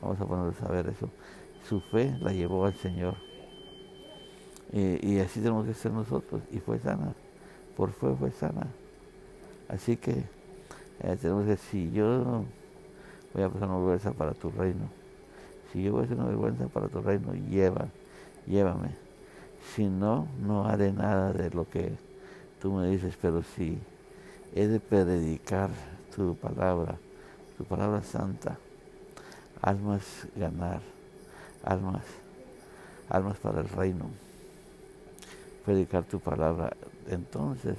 [0.00, 1.10] vamos a poner a saber eso,
[1.68, 3.14] su fe la llevó al Señor.
[4.72, 6.40] Y, así tenemos que ser nosotros.
[6.50, 7.12] Y fue sana,
[7.76, 8.66] por fe fue sana.
[9.68, 10.24] Así que
[11.00, 12.44] eh, tenemos que si yo
[13.34, 14.88] voy a pasar una vergüenza para tu reino,
[15.72, 17.88] si yo voy a hacer una vergüenza para tu reino, lleva,
[18.46, 18.96] llévame.
[19.74, 21.92] Si no, no haré nada de lo que
[22.62, 23.76] tú me dices, pero si
[24.54, 25.68] he de predicar
[26.14, 26.96] tu palabra,
[27.58, 28.56] tu palabra santa,
[29.60, 30.04] almas
[30.36, 30.80] ganar,
[31.64, 32.04] almas,
[33.08, 34.08] almas para el reino,
[35.64, 36.72] predicar tu palabra,
[37.08, 37.78] entonces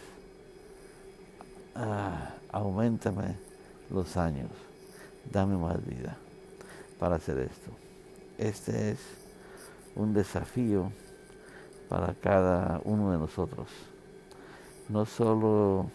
[1.75, 3.37] ah, aumentame
[3.89, 4.51] los años,
[5.31, 6.17] dame más vida
[6.99, 7.71] para hacer esto.
[8.37, 8.99] Este es
[9.95, 10.91] un desafío
[11.87, 13.92] para cada uno de nosotros.
[14.89, 15.89] No solo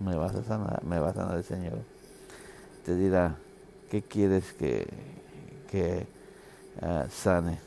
[0.00, 1.78] me vas a sanar, me va a sanar el Señor,
[2.84, 3.36] te dirá,
[3.90, 4.86] ¿qué quieres que,
[5.70, 6.06] que
[6.80, 7.58] ah, sane?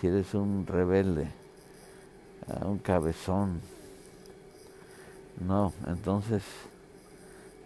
[0.00, 1.28] Si eres un rebelde,
[2.48, 3.60] ah, un cabezón,
[5.40, 6.42] no, entonces,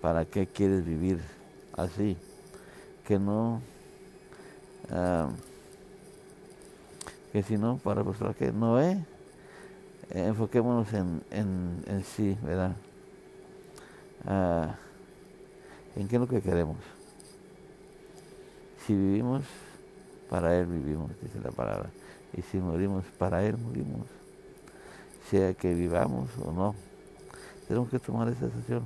[0.00, 1.20] ¿para qué quieres vivir
[1.76, 2.16] así?
[3.06, 3.62] Que no,
[4.90, 5.30] uh,
[7.32, 8.98] que si no, para mostrar que no es,
[10.10, 12.76] enfoquémonos en, en, en sí, ¿verdad?
[14.24, 14.72] Uh,
[15.98, 16.78] ¿En qué es lo que queremos?
[18.86, 19.44] Si vivimos,
[20.28, 21.90] para Él vivimos, dice la palabra.
[22.36, 24.06] Y si morimos, para Él morimos.
[25.30, 26.74] Sea que vivamos o no
[27.70, 28.82] tenemos que tomar esa decisión.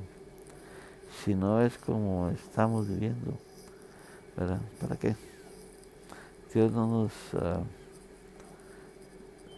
[1.24, 3.32] Si no es como estamos viviendo,
[4.36, 4.60] ¿verdad?
[4.78, 5.16] ¿Para qué?
[6.52, 7.64] Dios no nos, uh,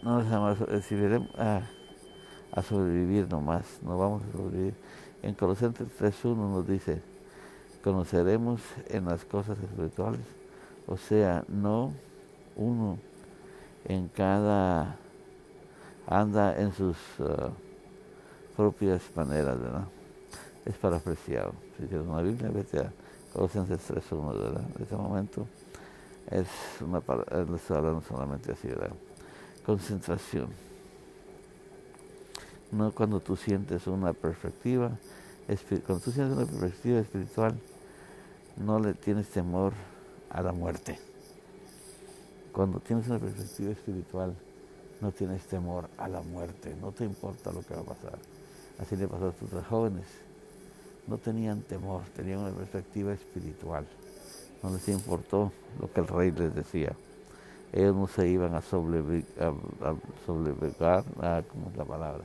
[0.01, 0.55] no nos llama
[1.37, 1.61] a,
[2.51, 4.73] a sobrevivir nomás, no vamos a sobrevivir.
[5.21, 7.01] En Colosenses 3.1 nos dice,
[7.83, 10.21] conoceremos en las cosas espirituales,
[10.87, 11.93] o sea, no
[12.55, 12.97] uno
[13.85, 14.97] en cada
[16.07, 17.51] anda en sus uh,
[18.55, 19.87] propias maneras, ¿verdad?
[20.65, 21.51] Es para apreciar.
[21.77, 22.91] Si tienes una Biblia, vete a
[23.33, 24.63] Colosenses 3.1, ¿verdad?
[24.75, 25.47] En este momento
[26.29, 26.47] es
[26.81, 28.91] una palabra, estoy hablando solamente así, ¿verdad?
[29.67, 30.47] Concentración.
[32.71, 34.97] No cuando tú sientes una perspectiva,
[35.85, 37.59] cuando tú sientes una perspectiva espiritual,
[38.55, 39.73] no le tienes temor
[40.29, 40.97] a la muerte.
[42.53, 44.33] Cuando tienes una perspectiva espiritual,
[45.01, 48.19] no tienes temor a la muerte, no te importa lo que va a pasar.
[48.79, 50.05] Así le pasó a tres jóvenes.
[51.07, 53.85] No tenían temor, tenían una perspectiva espiritual.
[54.63, 55.51] No les importó
[55.81, 56.95] lo que el rey les decía.
[57.73, 59.25] Ellos no se iban a sobrevigar,
[61.21, 62.23] a, ¿cómo es la palabra?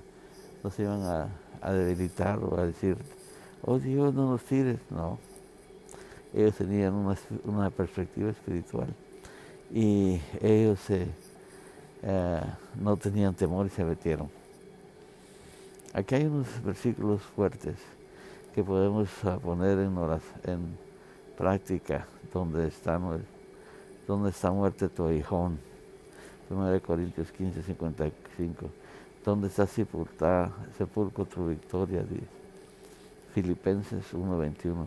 [0.62, 2.96] No se iban a, debilitar o a decir,
[3.64, 4.78] oh Dios, no nos tires.
[4.90, 5.18] No.
[6.32, 6.94] Ellos tenían
[7.44, 8.88] una, perspectiva espiritual
[9.70, 11.06] y ellos eh,
[12.80, 14.30] no tenían temor y se metieron.
[15.92, 17.76] Aquí hay unos versículos fuertes
[18.54, 19.94] que podemos ah, poner en,
[20.44, 20.78] en
[21.36, 22.98] práctica donde está,
[24.06, 25.58] donde está muerte tu hijón.
[26.50, 28.66] 1 Corintios 15, 55.
[29.24, 32.26] Donde está sepultada, sepulcro tu victoria, dice.
[33.34, 34.86] Filipenses 1, 21.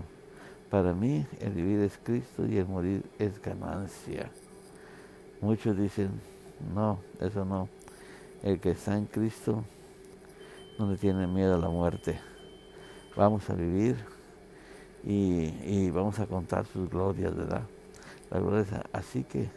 [0.70, 4.30] Para mí el vivir es Cristo y el morir es ganancia.
[5.42, 6.10] Muchos dicen,
[6.74, 7.70] no, eso no.
[8.44, 9.64] El que está en Cristo
[10.78, 12.20] no le tiene miedo a la muerte.
[13.16, 13.96] Vamos a vivir
[15.04, 17.64] y, vamos a contar sus glorias, ¿verdad?
[18.32, 18.84] La gloria.
[18.92, 19.50] Así que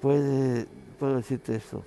[0.00, 0.66] puede,
[0.98, 1.82] puedo decirte esto.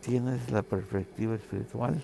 [0.00, 2.02] ¿Tienes la perspectiva espiritual?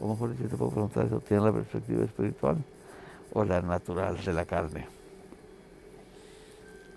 [0.00, 1.20] O mejor dicho, te puedo preguntar eso.
[1.20, 2.58] ¿Tienes la perspectiva espiritual
[3.32, 4.86] o la natural de la carne?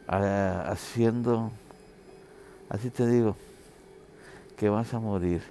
[0.07, 1.51] Ah, haciendo,
[2.69, 3.35] así te digo,
[4.55, 5.41] que vas a morir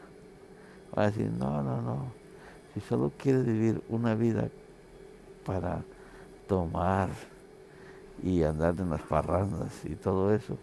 [0.96, 2.06] va a decir, no, no, no,
[2.72, 4.48] si solo quieres vivir una vida
[5.44, 5.82] para
[6.46, 7.08] tomar
[8.22, 10.56] y andar en las parrandas y todo eso,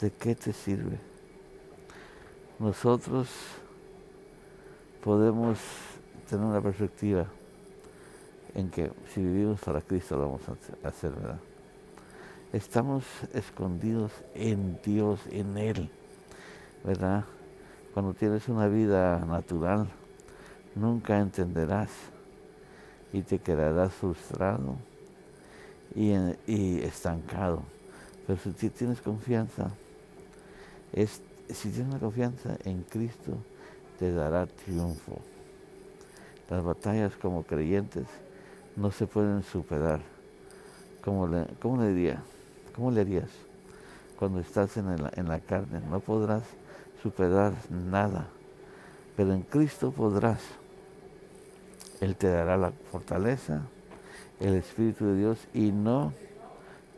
[0.00, 0.98] ¿de qué te sirve?
[2.58, 3.28] Nosotros
[5.02, 5.58] podemos
[6.28, 7.26] tener una perspectiva
[8.54, 11.40] en que si vivimos para Cristo lo vamos a hacer, ¿verdad?
[12.52, 15.90] Estamos escondidos en Dios, en Él,
[16.84, 17.24] ¿verdad?
[17.92, 19.88] Cuando tienes una vida natural,
[20.76, 21.90] nunca entenderás
[23.12, 24.76] y te quedarás frustrado
[25.94, 26.12] y,
[26.46, 27.62] y estancado.
[28.26, 29.70] Pero si tienes confianza,
[30.92, 33.32] es, si tienes una confianza en Cristo,
[33.98, 35.20] te dará triunfo.
[36.48, 38.06] Las batallas como creyentes
[38.76, 40.00] no se pueden superar.
[41.02, 42.22] ¿Cómo le, cómo le diría?
[42.74, 43.28] ¿Cómo le harías
[44.18, 45.80] cuando estás en la, en la carne?
[45.90, 46.42] No podrás
[47.02, 48.26] superar nada,
[49.16, 50.40] pero en Cristo podrás.
[52.00, 53.62] Él te dará la fortaleza,
[54.40, 56.12] el Espíritu de Dios y no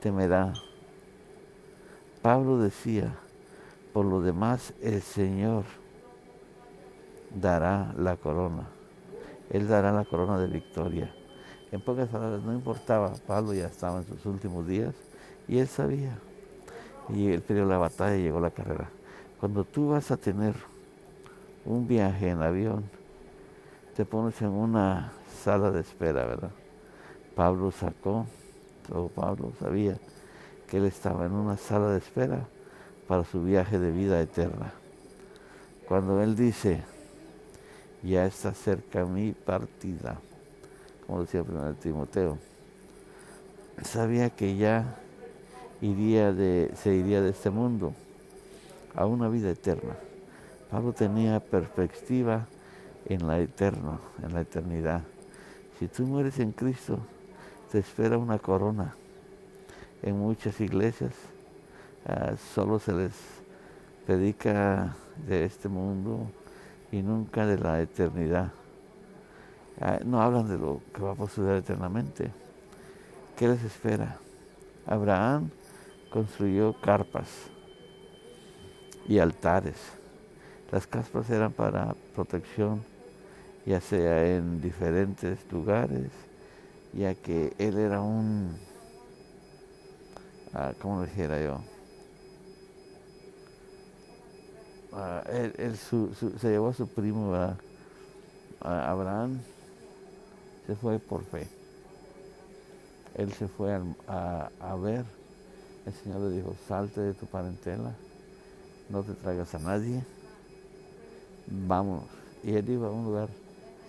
[0.00, 0.54] temerá.
[2.22, 3.14] Pablo decía,
[3.92, 5.64] por lo demás el Señor
[7.34, 8.66] dará la corona.
[9.50, 11.14] Él dará la corona de victoria.
[11.72, 14.94] En pocas palabras, no importaba, Pablo ya estaba en sus últimos días
[15.48, 16.18] y él sabía.
[17.08, 18.88] Y él perdió la batalla y llegó la carrera.
[19.38, 20.54] Cuando tú vas a tener
[21.64, 22.84] un viaje en avión,
[23.94, 26.50] te pones en una sala de espera, ¿verdad?
[27.36, 28.26] Pablo sacó,
[28.90, 29.98] o Pablo sabía
[30.66, 32.48] que él estaba en una sala de espera
[33.06, 34.72] para su viaje de vida eterna.
[35.86, 36.82] Cuando él dice,
[38.02, 40.18] ya está cerca mi partida,
[41.06, 42.38] como decía el primer Timoteo,
[43.82, 44.96] sabía que ya
[45.82, 47.92] iría de, se iría de este mundo
[48.94, 49.94] a una vida eterna.
[50.70, 52.46] Pablo tenía perspectiva
[53.04, 55.02] en la eterna, en la eternidad.
[55.78, 56.98] Si tú mueres en Cristo,
[57.76, 58.94] te espera una corona.
[60.02, 61.12] En muchas iglesias
[62.06, 63.12] ah, solo se les
[64.06, 64.96] predica
[65.28, 66.26] de este mundo
[66.90, 68.50] y nunca de la eternidad.
[69.78, 72.30] Ah, no hablan de lo que va a suceder eternamente.
[73.36, 74.16] ¿Qué les espera?
[74.86, 75.50] Abraham
[76.10, 77.28] construyó carpas
[79.06, 79.76] y altares.
[80.72, 82.82] Las carpas eran para protección,
[83.66, 86.10] ya sea en diferentes lugares,
[86.96, 88.56] ya que él era un,
[90.54, 91.60] ah, ¿cómo dijera yo?
[94.92, 99.40] Ah, él, se llevó a su primo, a Abraham,
[100.66, 101.46] se fue por fe.
[103.14, 103.78] Él se fue
[104.08, 105.04] a, ver,
[105.86, 107.94] el Señor le dijo, salte de tu parentela,
[108.88, 110.02] no te traigas a nadie,
[111.46, 112.04] vamos.
[112.42, 113.28] Y él iba a un lugar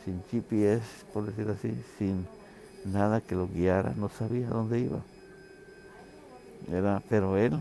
[0.04, 2.26] sin GPS, por decir así, sin
[2.86, 5.00] nada que lo guiara, no sabía dónde iba.
[6.72, 7.58] Era, pero él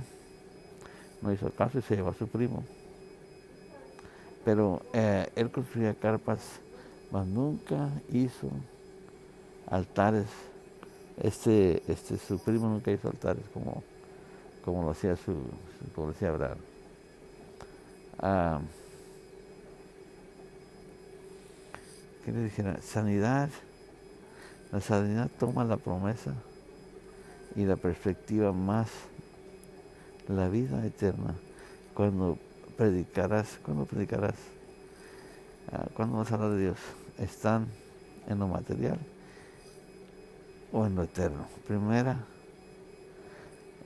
[1.23, 2.65] no hizo caso y se llevó a su primo.
[4.45, 6.41] Pero eh, él construía carpas,
[7.11, 8.49] mas nunca hizo
[9.69, 10.27] altares.
[11.21, 13.83] Este, este, su primo nunca hizo altares como,
[14.65, 15.35] como lo hacía su,
[15.95, 16.59] como Abraham.
[18.19, 18.61] Ah,
[22.25, 22.81] ¿Qué le dijera?
[22.83, 23.51] Sanidad.
[24.73, 26.35] La sanidad toma la promesa
[27.55, 28.89] y la perspectiva más
[30.29, 31.35] la vida eterna
[31.95, 32.39] cuando
[32.77, 34.35] predicarás, cuando predicarás,
[35.73, 36.79] ah, cuando vas a hablar de Dios,
[37.19, 37.67] están
[38.29, 38.99] en lo material
[40.73, 41.47] o en lo eterno.
[41.67, 42.19] Primera,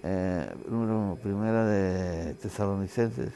[0.03, 3.33] eh, número uno, primera de Tesalonicenses.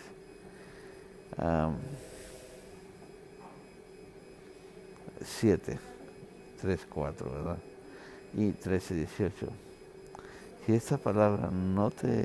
[5.23, 5.79] siete,
[6.65, 7.59] tres, cuatro, ¿verdad?
[8.33, 9.49] Y 13, 18.
[10.65, 12.25] Si esta palabra no te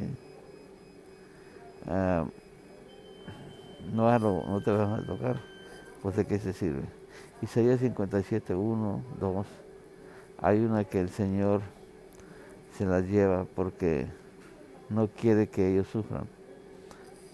[3.94, 5.42] no, no te van a tocar,
[6.02, 6.84] pues de qué se sirve.
[7.42, 9.48] Isaías 57, 1, 2
[10.42, 11.62] hay una que el Señor
[12.78, 14.08] se las lleva porque
[14.90, 16.28] no quiere que ellos sufran.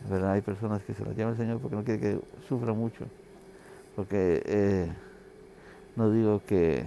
[0.09, 0.31] ¿Verdad?
[0.31, 3.05] Hay personas que se las lleva el Señor porque no quiere que sufran mucho.
[3.95, 4.91] Porque eh,
[5.95, 6.85] no digo que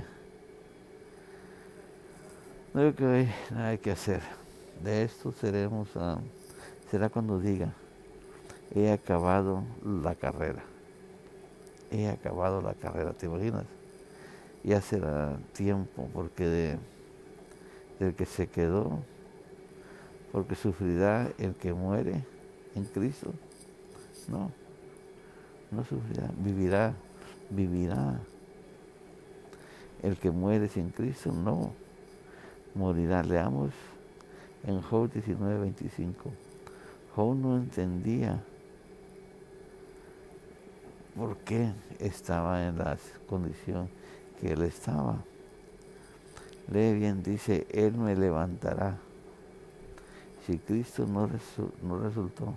[2.79, 4.20] digo que hay que hacer.
[4.83, 6.18] De esto seremos, ah,
[6.91, 7.72] será cuando diga,
[8.74, 10.62] he acabado la carrera.
[11.91, 13.64] He acabado la carrera, ¿te imaginas?
[14.64, 16.79] ya será tiempo, porque de,
[17.99, 18.99] del que se quedó,
[20.33, 22.24] porque sufrirá el que muere
[22.74, 23.33] en Cristo.
[24.29, 24.51] No,
[25.70, 26.95] no sufrirá, vivirá,
[27.51, 28.20] vivirá.
[30.03, 31.72] El que muere sin Cristo, no,
[32.74, 33.22] morirá.
[33.22, 33.70] Leamos
[34.64, 36.30] en Job 19, 25.
[37.14, 38.40] Job no entendía
[41.16, 42.96] por qué estaba en la
[43.28, 43.88] condición
[44.40, 45.18] que él estaba.
[46.70, 48.98] Lee bien, dice, Él me levantará.
[50.46, 51.28] Si Cristo no,
[51.82, 52.54] no resultó,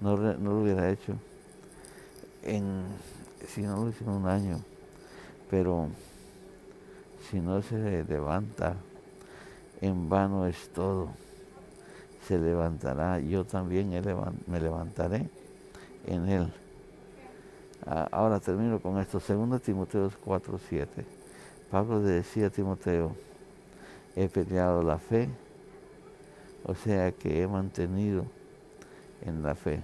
[0.00, 1.14] no, lo hubiera hecho,
[2.42, 2.84] en,
[3.46, 4.60] si no lo hizo en un año,
[5.50, 5.88] pero
[7.30, 8.76] si no se levanta,
[9.80, 11.08] en vano es todo.
[12.26, 13.90] Se levantará, yo también
[14.46, 15.28] me levantaré
[16.06, 16.52] en él.
[17.86, 21.04] Ah, ahora termino con esto, 2 Timoteo 4, 7.
[21.70, 23.14] Pablo decía a Timoteo,
[24.16, 25.28] he peleado la fe,
[26.64, 28.24] o sea que he mantenido
[29.22, 29.80] en la fe.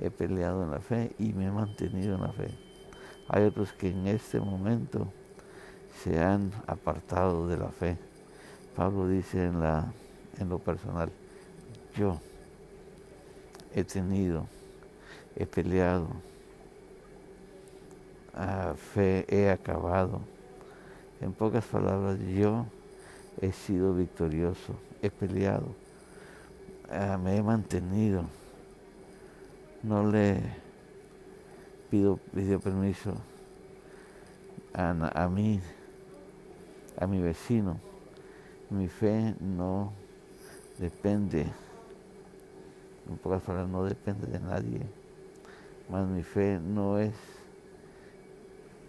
[0.00, 2.48] He peleado en la fe y me he mantenido en la fe.
[3.28, 5.08] Hay otros que en este momento
[6.02, 7.96] se han apartado de la fe.
[8.76, 9.92] Pablo dice en, la,
[10.38, 11.10] en lo personal,
[11.96, 12.18] yo
[13.74, 14.46] he tenido,
[15.36, 16.08] he peleado,
[18.92, 20.20] fe he acabado.
[21.20, 22.66] En pocas palabras, yo
[23.40, 25.68] he sido victorioso, he peleado,
[27.22, 28.24] me he mantenido.
[29.82, 30.40] No le
[31.90, 33.14] pido, pido permiso
[34.72, 35.60] a, a mí,
[36.98, 37.78] a mi vecino.
[38.70, 39.92] Mi fe no
[40.78, 41.46] depende,
[43.08, 44.80] en pocas palabras, no depende de nadie.
[45.88, 47.14] Más mi fe no es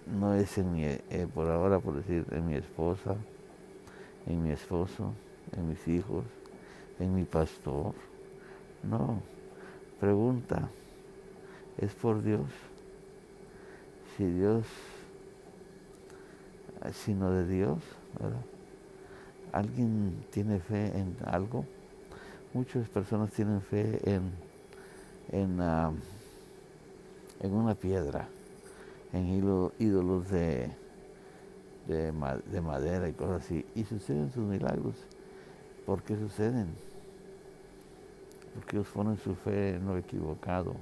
[0.05, 3.15] no es en mi, eh, por ahora, por decir, en mi esposa,
[4.27, 5.13] en mi esposo,
[5.55, 6.23] en mis hijos,
[6.99, 7.93] en mi pastor.
[8.83, 9.21] No,
[9.99, 10.69] pregunta,
[11.77, 12.47] es por Dios.
[14.15, 14.65] Si Dios,
[16.93, 17.79] sino de Dios,
[18.19, 18.54] ¿verdad?
[19.55, 21.63] ¿Alguien tiene fe en algo?
[22.53, 24.33] Muchas personas tienen fe en,
[25.31, 25.93] en, ah,
[27.39, 28.27] en una piedra
[29.13, 30.69] en ídolos de,
[31.87, 33.65] de, madera y cosas así.
[33.75, 34.95] Y suceden sus milagros.
[35.85, 36.67] ¿Por qué suceden?
[38.55, 40.75] Porque ellos ponen su fe en lo equivocado.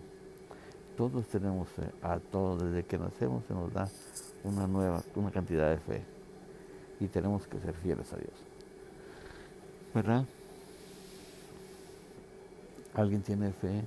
[0.98, 3.88] Todos tenemos fe, a todos, desde que nacemos se nos da
[4.44, 6.02] una nueva, una cantidad de fe.
[7.00, 8.53] Y tenemos que ser fieles a Dios.
[9.94, 10.26] ¿Verdad?
[12.94, 13.84] ¿Alguien tiene fe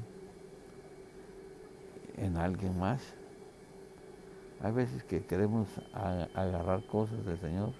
[2.17, 3.03] en alguien más?
[4.63, 7.73] Hay veces que queremos agarrar cosas del Señor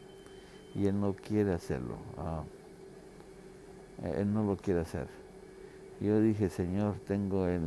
[0.75, 1.97] y Él no quiere hacerlo.
[2.19, 2.43] Ah,
[4.03, 5.07] él no lo quiere hacer.
[6.01, 7.63] Yo dije, Señor, tengo el,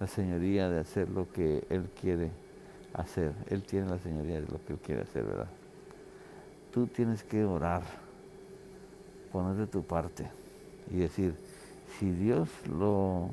[0.00, 2.30] la señoría de hacer lo que Él quiere
[2.94, 3.32] hacer.
[3.48, 5.48] Él tiene la señoría de lo que Él quiere hacer, ¿verdad?
[6.72, 7.82] Tú tienes que orar,
[9.32, 10.28] poner de tu parte
[10.90, 11.34] y decir,
[11.98, 13.30] si Dios lo,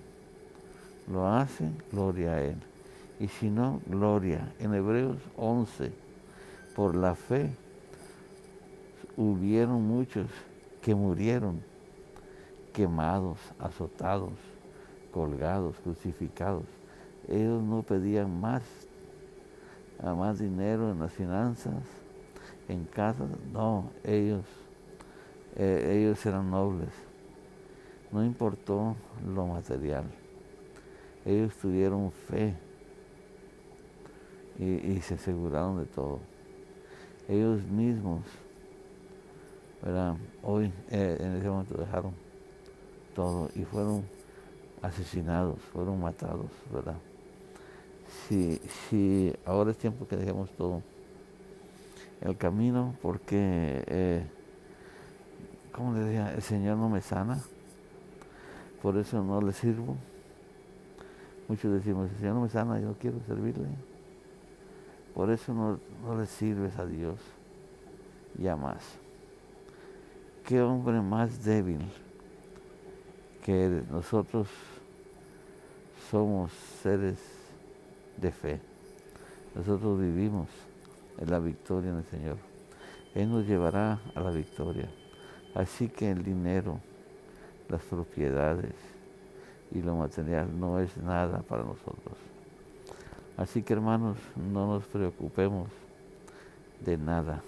[1.11, 2.57] lo hace, gloria a Él
[3.19, 4.51] y si no, gloria.
[4.59, 5.91] En Hebreos 11,
[6.75, 7.49] por la fe
[9.15, 10.27] hubieron muchos
[10.81, 11.61] que murieron
[12.73, 14.33] quemados, azotados,
[15.11, 16.65] colgados, crucificados.
[17.27, 18.63] Ellos no pedían más,
[20.03, 21.73] más dinero en las finanzas,
[22.67, 24.43] en casa, no, ellos,
[25.55, 26.89] eh, ellos eran nobles.
[28.11, 28.95] No importó
[29.25, 30.05] lo material.
[31.25, 32.55] Ellos tuvieron fe
[34.59, 36.19] y, se aseguraron de todo.
[37.27, 38.21] Ellos mismos,
[39.81, 40.15] ¿verdad?
[40.43, 42.13] hoy eh, en ese momento dejaron
[43.15, 44.03] todo y fueron
[44.81, 46.97] asesinados, fueron matados, ¿verdad?
[48.27, 50.81] Si, si ahora es tiempo que dejemos todo
[52.21, 54.23] el camino, porque, eh,
[55.75, 57.37] como le decía, el Señor no me sana,
[58.81, 59.97] por eso no le sirvo.
[61.49, 63.67] Muchos decimos, el Señor no me sana, yo quiero servirle.
[65.13, 65.79] Por eso no,
[66.17, 67.19] le sirves a Dios
[68.37, 68.83] ya más.
[70.45, 71.81] Qué hombre más débil
[73.43, 74.47] que nosotros
[76.09, 77.19] somos seres
[78.15, 78.61] de fe.
[79.53, 80.47] Nosotros vivimos
[81.17, 82.37] en la victoria en el Señor.
[83.13, 84.89] Él nos llevará a la victoria.
[85.55, 86.79] Así que el dinero,
[87.69, 88.73] las propiedades
[89.71, 92.17] y lo material no es nada para nosotros.
[93.37, 95.69] Así que hermanos, no nos preocupemos
[96.85, 97.41] de nada,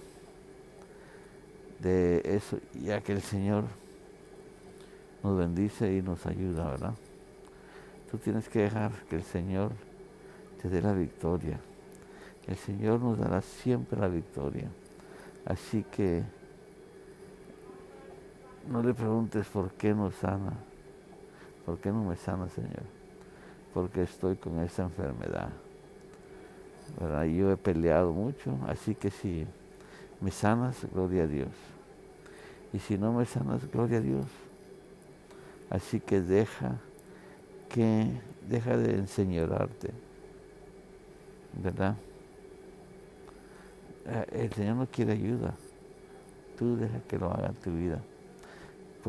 [1.80, 3.64] de eso, ya que el Señor
[5.22, 6.94] nos bendice y nos ayuda, ¿verdad?
[8.10, 9.72] Tú tienes que dejar que el Señor
[10.60, 11.60] te dé la victoria.
[12.46, 14.68] El Señor nos dará siempre la victoria.
[15.44, 16.22] Así que
[18.70, 20.52] no le preguntes por qué nos sana,
[21.64, 22.82] por qué no me sana, Señor,
[23.72, 25.50] porque estoy con esa enfermedad.
[27.26, 29.46] Yo he peleado mucho, así que si
[30.20, 31.48] me sanas, gloria a Dios.
[32.72, 34.26] Y si no me sanas, gloria a Dios.
[35.70, 36.76] Así que deja
[37.68, 38.10] que,
[38.48, 39.90] deja de enseñorarte,
[41.62, 41.96] ¿verdad?
[44.06, 45.54] Eh, el Señor no quiere ayuda.
[46.58, 48.00] Tú deja que lo haga en tu vida.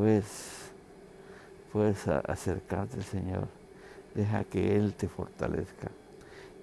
[0.00, 0.24] Pues
[1.74, 3.48] puedes acercarte Señor.
[4.14, 5.90] Deja que Él te fortalezca.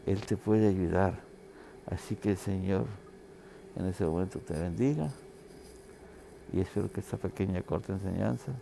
[0.07, 1.19] Él te puede ayudar.
[1.85, 2.87] Así que Señor
[3.75, 5.11] en ese momento te bendiga.
[6.51, 8.53] Y espero que esta pequeña corta enseñanza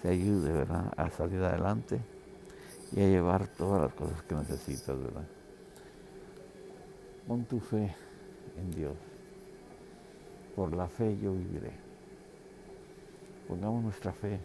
[0.00, 0.90] te ayude, ¿verdad?
[0.96, 2.00] A salir adelante
[2.96, 5.26] y a llevar todas las cosas que necesitas, ¿verdad?
[7.28, 7.94] Pon tu fe
[8.56, 8.94] en Dios.
[10.56, 11.91] Por la fe yo viviré.
[13.52, 14.38] Pongamos nuestra fe.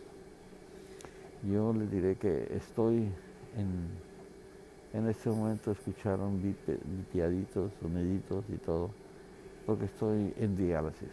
[1.50, 3.10] Yo les diré que estoy
[3.56, 3.88] en,
[4.92, 6.42] en este momento, escucharon
[7.14, 8.90] piaditos, soniditos y todo,
[9.66, 11.08] porque estoy en diálisis.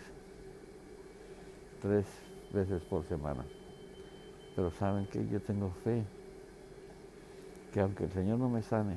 [1.81, 2.05] Tres
[2.53, 3.45] veces por semana.
[4.57, 6.03] Pero saben que yo tengo fe
[7.73, 8.97] que aunque el Señor no me sane,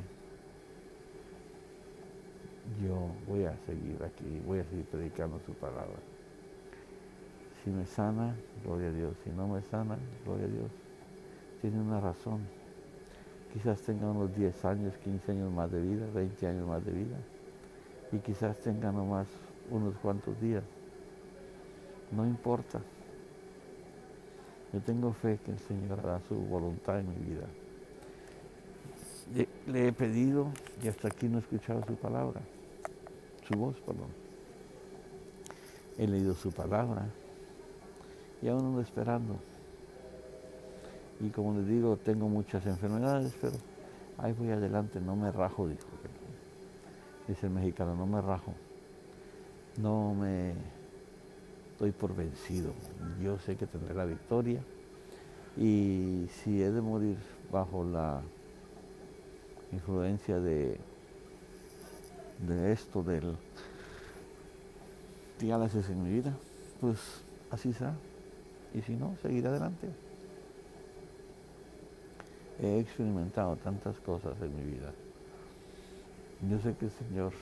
[2.83, 5.99] yo voy a seguir aquí, voy a seguir predicando su palabra.
[7.67, 9.17] Si me sana, gloria a Dios.
[9.25, 10.71] Si no me sana, gloria a Dios.
[11.59, 12.47] Tiene una razón.
[13.51, 17.17] Quizás tenga unos 10 años, 15 años más de vida, 20 años más de vida.
[18.13, 19.27] Y quizás tenga nomás
[19.69, 20.63] unos cuantos días.
[22.13, 22.79] No importa.
[24.71, 27.47] Yo tengo fe que el Señor hará su voluntad en mi vida.
[29.67, 32.39] Le he pedido y hasta aquí no he escuchado su palabra
[33.45, 34.07] su voz, perdón.
[35.97, 37.09] He leído su palabra
[38.41, 39.35] y aún ando esperando.
[41.19, 43.55] Y como les digo, tengo muchas enfermedades, pero
[44.17, 45.87] ahí voy adelante, no me rajo, dijo.
[47.27, 48.53] Dice el mexicano, no me rajo.
[49.77, 50.53] No me
[51.79, 52.71] doy por vencido.
[53.21, 54.61] Yo sé que tendré la victoria.
[55.57, 57.17] Y si he de morir
[57.51, 58.21] bajo la
[59.71, 60.79] influencia de
[62.45, 63.35] de esto, del
[65.39, 66.33] diálisis en mi vida,
[66.79, 66.99] pues
[67.49, 67.95] así será.
[68.77, 69.87] Y si no, seguiré adelante.
[72.61, 74.91] He experimentado tantas cosas en mi vida.
[76.49, 77.33] Yo sé que el Señor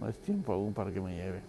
[0.00, 1.40] no es tiempo aún para que me lleve.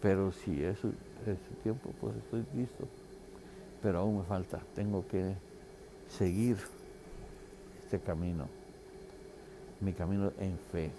[0.00, 0.78] Pero si es,
[1.26, 2.88] es tiempo, pues estoy listo.
[3.82, 4.60] Pero aún me falta.
[4.74, 5.34] Tengo que
[6.08, 6.56] seguir
[7.84, 8.48] este camino
[9.80, 10.90] mi camino en fe,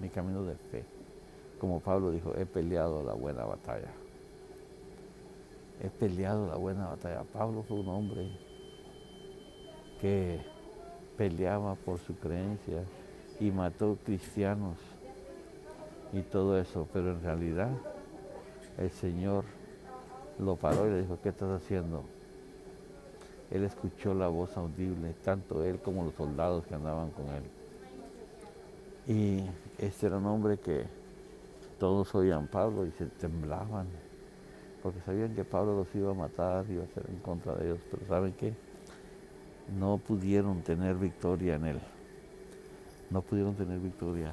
[0.00, 0.84] mi camino de fe.
[1.60, 3.92] Como Pablo dijo, he peleado la buena batalla.
[5.82, 7.22] He peleado la buena batalla.
[7.32, 8.30] Pablo fue un hombre
[10.00, 10.40] que
[11.16, 12.82] peleaba por su creencia
[13.40, 14.76] y mató cristianos
[16.12, 17.70] y todo eso, pero en realidad
[18.78, 19.44] el Señor
[20.38, 22.02] lo paró y le dijo, ¿qué estás haciendo?
[23.50, 27.42] Él escuchó la voz audible, tanto él como los soldados que andaban con él.
[29.06, 29.42] Y
[29.78, 30.84] este era un hombre que
[31.78, 33.86] todos oían Pablo y se temblaban,
[34.82, 37.80] porque sabían que Pablo los iba a matar, iba a ser en contra de ellos,
[37.90, 38.54] pero ¿saben qué?
[39.78, 41.80] No pudieron tener victoria en él.
[43.10, 44.32] No pudieron tener victoria.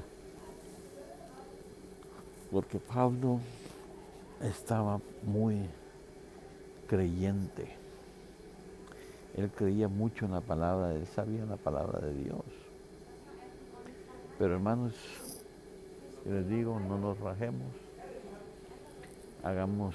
[2.50, 3.40] Porque Pablo
[4.40, 5.68] estaba muy
[6.86, 7.74] creyente.
[9.36, 12.44] Él creía mucho en la palabra, él sabía la palabra de Dios.
[14.38, 14.94] Pero hermanos,
[16.24, 17.72] les digo, no nos rajemos,
[19.42, 19.94] hagamos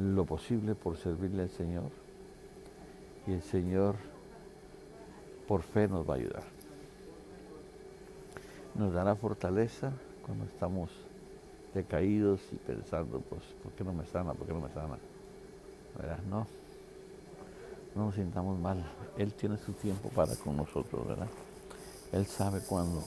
[0.00, 1.90] lo posible por servirle al Señor
[3.26, 3.96] y el Señor
[5.46, 6.42] por fe nos va a ayudar.
[8.74, 9.92] Nos dará fortaleza
[10.24, 10.90] cuando estamos
[11.74, 14.32] decaídos y pensando, pues, ¿por qué no me sana?
[14.32, 14.96] ¿Por qué no me sana?
[15.98, 16.18] ¿Verdad?
[16.30, 16.46] No,
[17.94, 18.82] no nos sintamos mal.
[19.18, 21.28] Él tiene su tiempo para con nosotros, ¿verdad?
[22.12, 23.02] Él sabe cuándo.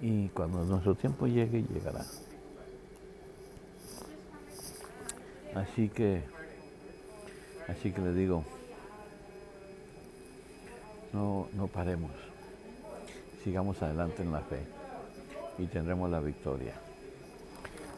[0.00, 2.04] Y cuando nuestro tiempo llegue, llegará.
[5.56, 6.20] Así que,
[7.66, 8.44] así que le digo,
[11.14, 12.10] no, no paremos.
[13.42, 14.60] Sigamos adelante en la fe
[15.58, 16.74] y tendremos la victoria.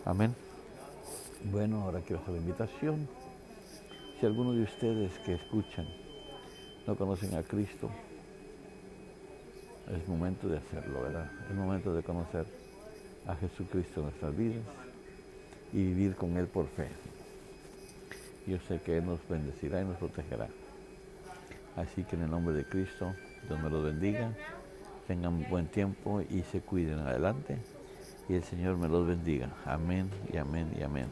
[0.04, 0.36] Amén.
[1.50, 3.08] Bueno, ahora quiero hacer la invitación.
[4.20, 5.88] Si alguno de ustedes que escuchan
[6.86, 7.90] no conocen a Cristo,
[9.96, 11.28] es momento de hacerlo, ¿verdad?
[11.50, 12.46] Es momento de conocer
[13.26, 14.62] a Jesucristo en nuestras vidas
[15.72, 16.86] y vivir con Él por fe.
[18.48, 20.48] Yo sé que Él nos bendecirá y nos protegerá.
[21.76, 23.14] Así que en el nombre de Cristo,
[23.46, 24.32] Dios me los bendiga,
[25.06, 27.58] tengan buen tiempo y se cuiden adelante.
[28.26, 29.50] Y el Señor me los bendiga.
[29.66, 31.08] Amén y amén y amén.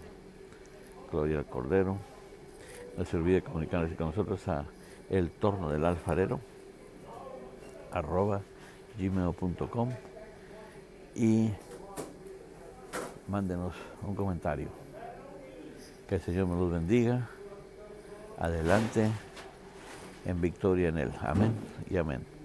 [1.12, 1.98] Gloria al Cordero.
[2.96, 4.64] No se olvide comunicarse con nosotros a
[5.10, 6.40] el torno del alfarero
[7.92, 8.40] arroba
[8.98, 9.90] gmail.com
[11.14, 11.50] y
[13.28, 14.85] mándenos un comentario.
[16.08, 17.28] Que el Señor me los bendiga.
[18.38, 19.08] Adelante
[20.24, 21.10] en victoria en Él.
[21.20, 21.52] Amén
[21.88, 22.35] y amén.